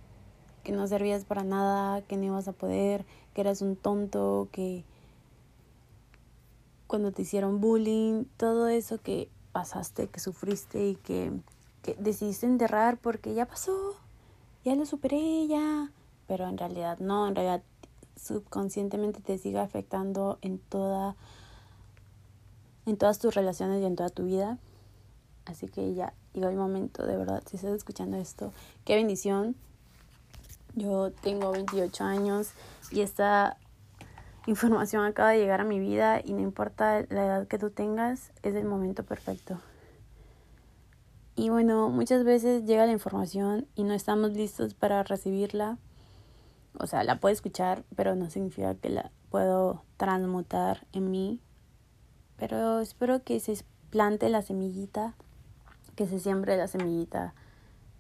que 0.63 0.73
no 0.73 0.87
servías 0.87 1.25
para 1.25 1.45
nada, 1.45 2.01
que 2.03 2.17
no 2.17 2.25
ibas 2.25 2.49
a 2.49 2.53
poder, 2.53 3.05
que 3.35 3.43
eras 3.43 3.61
un 3.61 3.77
tonto, 3.77 4.49
que 4.51 4.85
cuando 6.87 7.13
te 7.13 7.23
hicieron 7.23 7.61
bullying, 7.61 8.25
todo 8.37 8.69
eso 8.69 8.99
que 8.99 9.29
pasaste, 9.53 10.09
que 10.09 10.21
sufriste 10.21 10.89
y 10.89 10.95
que, 10.97 11.33
que 11.83 11.95
decidiste 11.97 12.47
enterrar 12.47 12.99
porque 12.99 13.35
ya 13.35 13.47
pasó, 13.47 13.95
ya 14.65 14.75
lo 14.75 14.87
superé, 14.87 15.47
ya. 15.47 15.93
Pero 16.27 16.49
en 16.49 16.57
realidad 16.57 16.99
no, 16.99 17.29
en 17.29 17.35
realidad 17.35 17.63
subconscientemente 18.17 19.21
te 19.21 19.39
sigue 19.39 19.59
afectando 19.59 20.39
en 20.43 20.59
toda 20.59 21.17
en 22.87 22.97
todas 22.97 23.19
tus 23.19 23.35
relaciones 23.35 23.83
y 23.83 23.87
en 23.87 23.97
toda 23.97 24.11
tu 24.11 24.25
vida. 24.25 24.59
Así 25.47 25.69
que 25.69 25.95
ya 25.95 26.15
llegó 26.33 26.49
el 26.49 26.57
momento, 26.57 27.07
de 27.07 27.17
verdad, 27.17 27.43
si 27.47 27.57
estás 27.57 27.73
escuchando 27.73 28.17
esto, 28.17 28.53
qué 28.85 28.97
bendición. 28.97 29.57
Yo 30.75 31.13
tengo 31.13 31.53
28 31.53 32.05
años 32.05 32.51
y 32.91 33.01
esta 33.01 33.57
información 34.47 35.05
acaba 35.05 35.31
de 35.31 35.39
llegar 35.39 35.61
a 35.61 35.65
mi 35.65 35.79
vida 35.79 36.21
y 36.23 36.33
no 36.33 36.41
importa 36.41 37.05
la 37.09 37.27
edad 37.27 37.47
que 37.47 37.59
tú 37.59 37.71
tengas, 37.71 38.33
es 38.43 38.55
el 38.55 38.65
momento 38.65 39.05
perfecto. 39.05 39.61
Y 41.37 41.49
bueno, 41.51 41.89
muchas 41.91 42.25
veces 42.25 42.65
llega 42.65 42.87
la 42.87 42.93
información 42.93 43.67
y 43.75 43.85
no 43.85 43.93
estamos 43.93 44.33
listos 44.33 44.75
para 44.75 45.03
recibirla. 45.03 45.79
O 46.79 46.87
sea, 46.87 47.05
la 47.05 47.21
puedo 47.21 47.33
escuchar, 47.33 47.85
pero 47.95 48.15
no 48.17 48.31
significa 48.31 48.75
que 48.75 48.89
la 48.89 49.11
puedo 49.31 49.83
transmutar 49.97 50.87
en 50.93 51.11
mí. 51.11 51.41
Pero 52.37 52.81
espero 52.81 53.23
que 53.23 53.39
se 53.41 53.65
plante 53.91 54.29
la 54.29 54.43
semillita, 54.43 55.15
que 55.95 56.07
se 56.07 56.19
siembre 56.19 56.57
la 56.57 56.67
semillita 56.67 57.35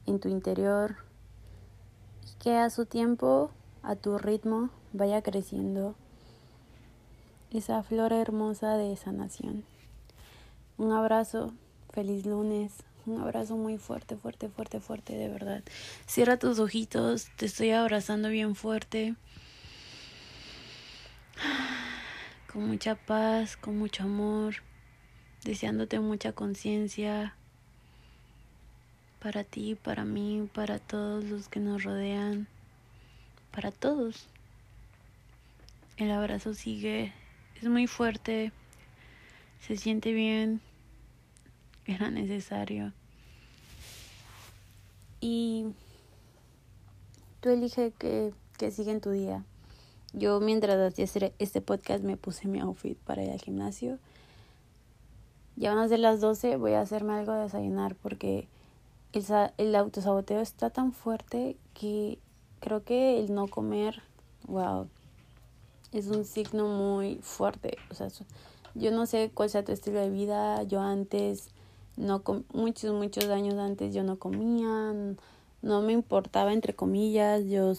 en 0.06 0.18
tu 0.18 0.28
interior 0.28 0.96
y 2.22 2.42
que 2.42 2.56
a 2.56 2.70
su 2.70 2.86
tiempo, 2.86 3.50
a 3.82 3.94
tu 3.94 4.18
ritmo, 4.18 4.70
vaya 4.92 5.22
creciendo 5.22 5.94
esa 7.50 7.82
flor 7.84 8.12
hermosa 8.12 8.76
de 8.76 8.96
sanación. 8.96 9.64
Un 10.76 10.90
abrazo, 10.90 11.52
feliz 11.90 12.26
lunes, 12.26 12.72
un 13.06 13.20
abrazo 13.20 13.56
muy 13.56 13.78
fuerte, 13.78 14.16
fuerte, 14.16 14.48
fuerte, 14.48 14.80
fuerte, 14.80 15.14
de 15.14 15.28
verdad. 15.28 15.62
Cierra 16.06 16.38
tus 16.38 16.58
ojitos, 16.58 17.28
te 17.36 17.46
estoy 17.46 17.70
abrazando 17.70 18.28
bien 18.28 18.54
fuerte. 18.54 19.14
Con 22.52 22.68
mucha 22.68 22.94
paz, 22.94 23.56
con 23.56 23.76
mucho 23.76 24.04
amor, 24.04 24.54
deseándote 25.42 25.98
mucha 25.98 26.30
conciencia 26.32 27.34
para 29.18 29.42
ti, 29.42 29.74
para 29.74 30.04
mí, 30.04 30.48
para 30.52 30.78
todos 30.78 31.24
los 31.24 31.48
que 31.48 31.58
nos 31.58 31.82
rodean, 31.82 32.46
para 33.50 33.72
todos. 33.72 34.28
El 35.96 36.10
abrazo 36.10 36.54
sigue, 36.54 37.12
es 37.56 37.68
muy 37.68 37.86
fuerte, 37.86 38.52
se 39.60 39.76
siente 39.76 40.12
bien, 40.12 40.60
era 41.86 42.10
necesario. 42.10 42.92
Y 45.20 45.66
tú 47.40 47.50
elige 47.50 47.92
que, 47.98 48.32
que 48.58 48.70
sigue 48.70 48.90
en 48.90 49.00
tu 49.00 49.10
día. 49.10 49.44
Yo 50.12 50.40
mientras 50.40 50.76
hacía 50.76 51.32
este 51.38 51.60
podcast 51.60 52.04
me 52.04 52.16
puse 52.16 52.46
mi 52.46 52.60
outfit 52.60 52.96
para 52.98 53.24
ir 53.24 53.30
al 53.30 53.40
gimnasio. 53.40 53.98
Ya 55.56 55.74
van 55.74 55.84
a 55.84 55.88
ser 55.88 56.00
las 56.00 56.20
12, 56.20 56.56
voy 56.56 56.72
a 56.72 56.80
hacerme 56.80 57.14
algo 57.14 57.32
de 57.32 57.42
desayunar 57.42 57.94
porque 57.96 58.48
el, 59.12 59.24
el 59.58 59.74
autosaboteo 59.74 60.40
está 60.40 60.70
tan 60.70 60.92
fuerte 60.92 61.56
que 61.74 62.18
creo 62.60 62.82
que 62.82 63.20
el 63.20 63.34
no 63.34 63.46
comer, 63.46 64.02
wow, 64.46 64.88
es 65.92 66.08
un 66.08 66.24
signo 66.24 66.66
muy 66.66 67.20
fuerte. 67.22 67.76
O 67.90 67.94
sea, 67.94 68.08
yo 68.74 68.90
no 68.90 69.06
sé 69.06 69.30
cuál 69.32 69.48
sea 69.48 69.64
tu 69.64 69.72
estilo 69.72 70.00
de 70.00 70.10
vida. 70.10 70.62
Yo 70.64 70.80
antes, 70.80 71.50
no 71.96 72.22
muchos, 72.52 72.92
muchos 72.94 73.26
años 73.26 73.54
antes 73.54 73.94
yo 73.94 74.02
no 74.02 74.18
comía, 74.18 74.94
no 75.62 75.82
me 75.82 75.92
importaba, 75.92 76.52
entre 76.52 76.74
comillas. 76.74 77.44
Yo 77.46 77.74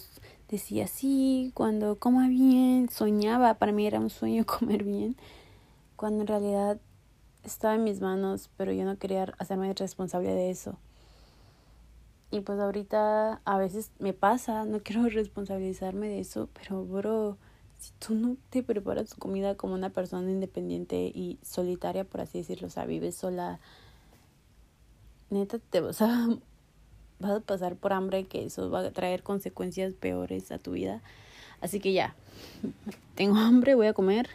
decía, 0.48 0.86
sí, 0.86 1.52
cuando 1.54 1.98
coma 1.98 2.28
bien, 2.28 2.88
soñaba. 2.90 3.54
Para 3.54 3.72
mí 3.72 3.86
era 3.86 4.00
un 4.00 4.10
sueño 4.10 4.44
comer 4.46 4.84
bien. 4.84 5.16
Cuando 5.96 6.22
en 6.22 6.26
realidad 6.26 6.78
estaba 7.44 7.74
en 7.76 7.84
mis 7.84 8.00
manos, 8.00 8.50
pero 8.56 8.72
yo 8.72 8.84
no 8.84 8.98
quería 8.98 9.34
hacerme 9.38 9.72
responsable 9.72 10.32
de 10.34 10.50
eso. 10.50 10.78
Y 12.30 12.40
pues 12.40 12.58
ahorita 12.58 13.40
a 13.44 13.58
veces 13.58 13.92
me 13.98 14.12
pasa, 14.12 14.64
no 14.64 14.80
quiero 14.80 15.08
responsabilizarme 15.08 16.08
de 16.08 16.20
eso, 16.20 16.48
pero 16.52 16.84
bro, 16.84 17.38
si 17.78 17.92
tú 17.98 18.14
no 18.14 18.36
te 18.50 18.62
preparas 18.62 19.10
tu 19.10 19.16
comida 19.18 19.54
como 19.54 19.74
una 19.74 19.90
persona 19.90 20.30
independiente 20.30 20.96
y 21.14 21.38
solitaria, 21.42 22.04
por 22.04 22.20
así 22.20 22.38
decirlo, 22.38 22.66
o 22.66 22.70
sea, 22.70 22.84
vives 22.84 23.14
sola, 23.14 23.60
neta 25.30 25.58
te 25.58 25.80
vas 25.80 26.02
a, 26.02 26.28
vas 27.18 27.30
a 27.30 27.40
pasar 27.40 27.76
por 27.76 27.92
hambre 27.92 28.24
que 28.24 28.44
eso 28.44 28.70
va 28.70 28.80
a 28.80 28.90
traer 28.90 29.22
consecuencias 29.22 29.94
peores 29.94 30.52
a 30.52 30.58
tu 30.58 30.72
vida. 30.72 31.02
Así 31.60 31.80
que 31.80 31.92
ya, 31.92 32.14
tengo 33.14 33.36
hambre, 33.36 33.74
voy 33.74 33.86
a 33.86 33.92
comer. 33.92 34.28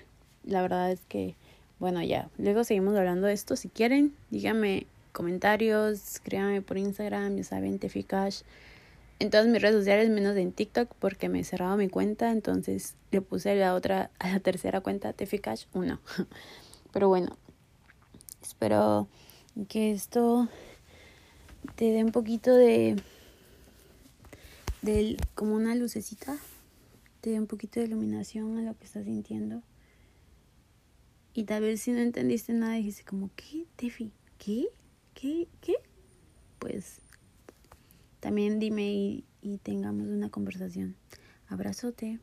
La 0.44 0.62
verdad 0.62 0.92
es 0.92 1.02
que, 1.08 1.36
bueno, 1.80 2.02
ya, 2.02 2.30
luego 2.38 2.64
seguimos 2.64 2.96
hablando 2.96 3.28
de 3.28 3.34
esto. 3.34 3.56
Si 3.56 3.70
quieren, 3.70 4.16
díganme 4.32 4.88
comentarios, 5.12 6.14
escríbanme 6.14 6.62
por 6.62 6.78
Instagram, 6.78 7.38
ya 7.38 7.44
saben, 7.44 7.78
Teficash 7.78 8.42
en 9.22 9.30
todas 9.30 9.46
mis 9.46 9.62
redes 9.62 9.76
sociales, 9.76 10.10
menos 10.10 10.36
en 10.36 10.52
TikTok, 10.52 10.96
porque 10.98 11.30
me 11.30 11.42
he 11.42 11.44
cerrado 11.44 11.78
mi 11.78 11.90
cuenta, 11.90 12.32
entonces 12.32 12.96
le 13.12 13.22
puse 13.22 13.56
la 13.56 13.76
otra, 13.76 14.10
a 14.18 14.30
la 14.32 14.40
tercera 14.40 14.82
cuenta, 14.82 15.14
Teficash 15.14 15.66
1. 15.74 16.00
Pero 16.92 17.08
bueno, 17.08 17.38
espero 18.42 19.08
que 19.70 19.92
esto 19.92 20.48
te 21.76 21.86
dé 21.86 22.04
un 22.04 22.12
poquito 22.12 22.54
de, 22.56 22.96
de 24.82 25.18
como 25.36 25.56
una 25.56 25.76
lucecita, 25.76 26.38
te 27.22 27.32
dé 27.32 27.40
un 27.40 27.48
poquito 27.48 27.80
de 27.80 27.88
iluminación 27.88 28.58
a 28.58 28.62
lo 28.62 28.78
que 28.78 28.86
estás 28.86 29.06
sintiendo. 29.06 29.62
Y 31.34 31.46
tal 31.46 31.64
vez 31.64 31.82
si 31.82 31.92
no 31.92 32.00
entendiste 32.00 32.54
nada, 32.54 32.74
dijiste 32.76 33.04
como, 33.04 33.30
¿qué, 33.36 33.66
Tefi? 33.76 34.12
¿Qué? 34.38 34.68
¿Qué? 35.14 35.48
¿Qué? 35.62 35.76
Pues 36.60 37.00
también 38.20 38.60
dime 38.60 38.92
y, 38.92 39.26
y 39.42 39.58
tengamos 39.58 40.08
una 40.08 40.30
conversación. 40.30 40.96
Abrazote. 41.48 42.20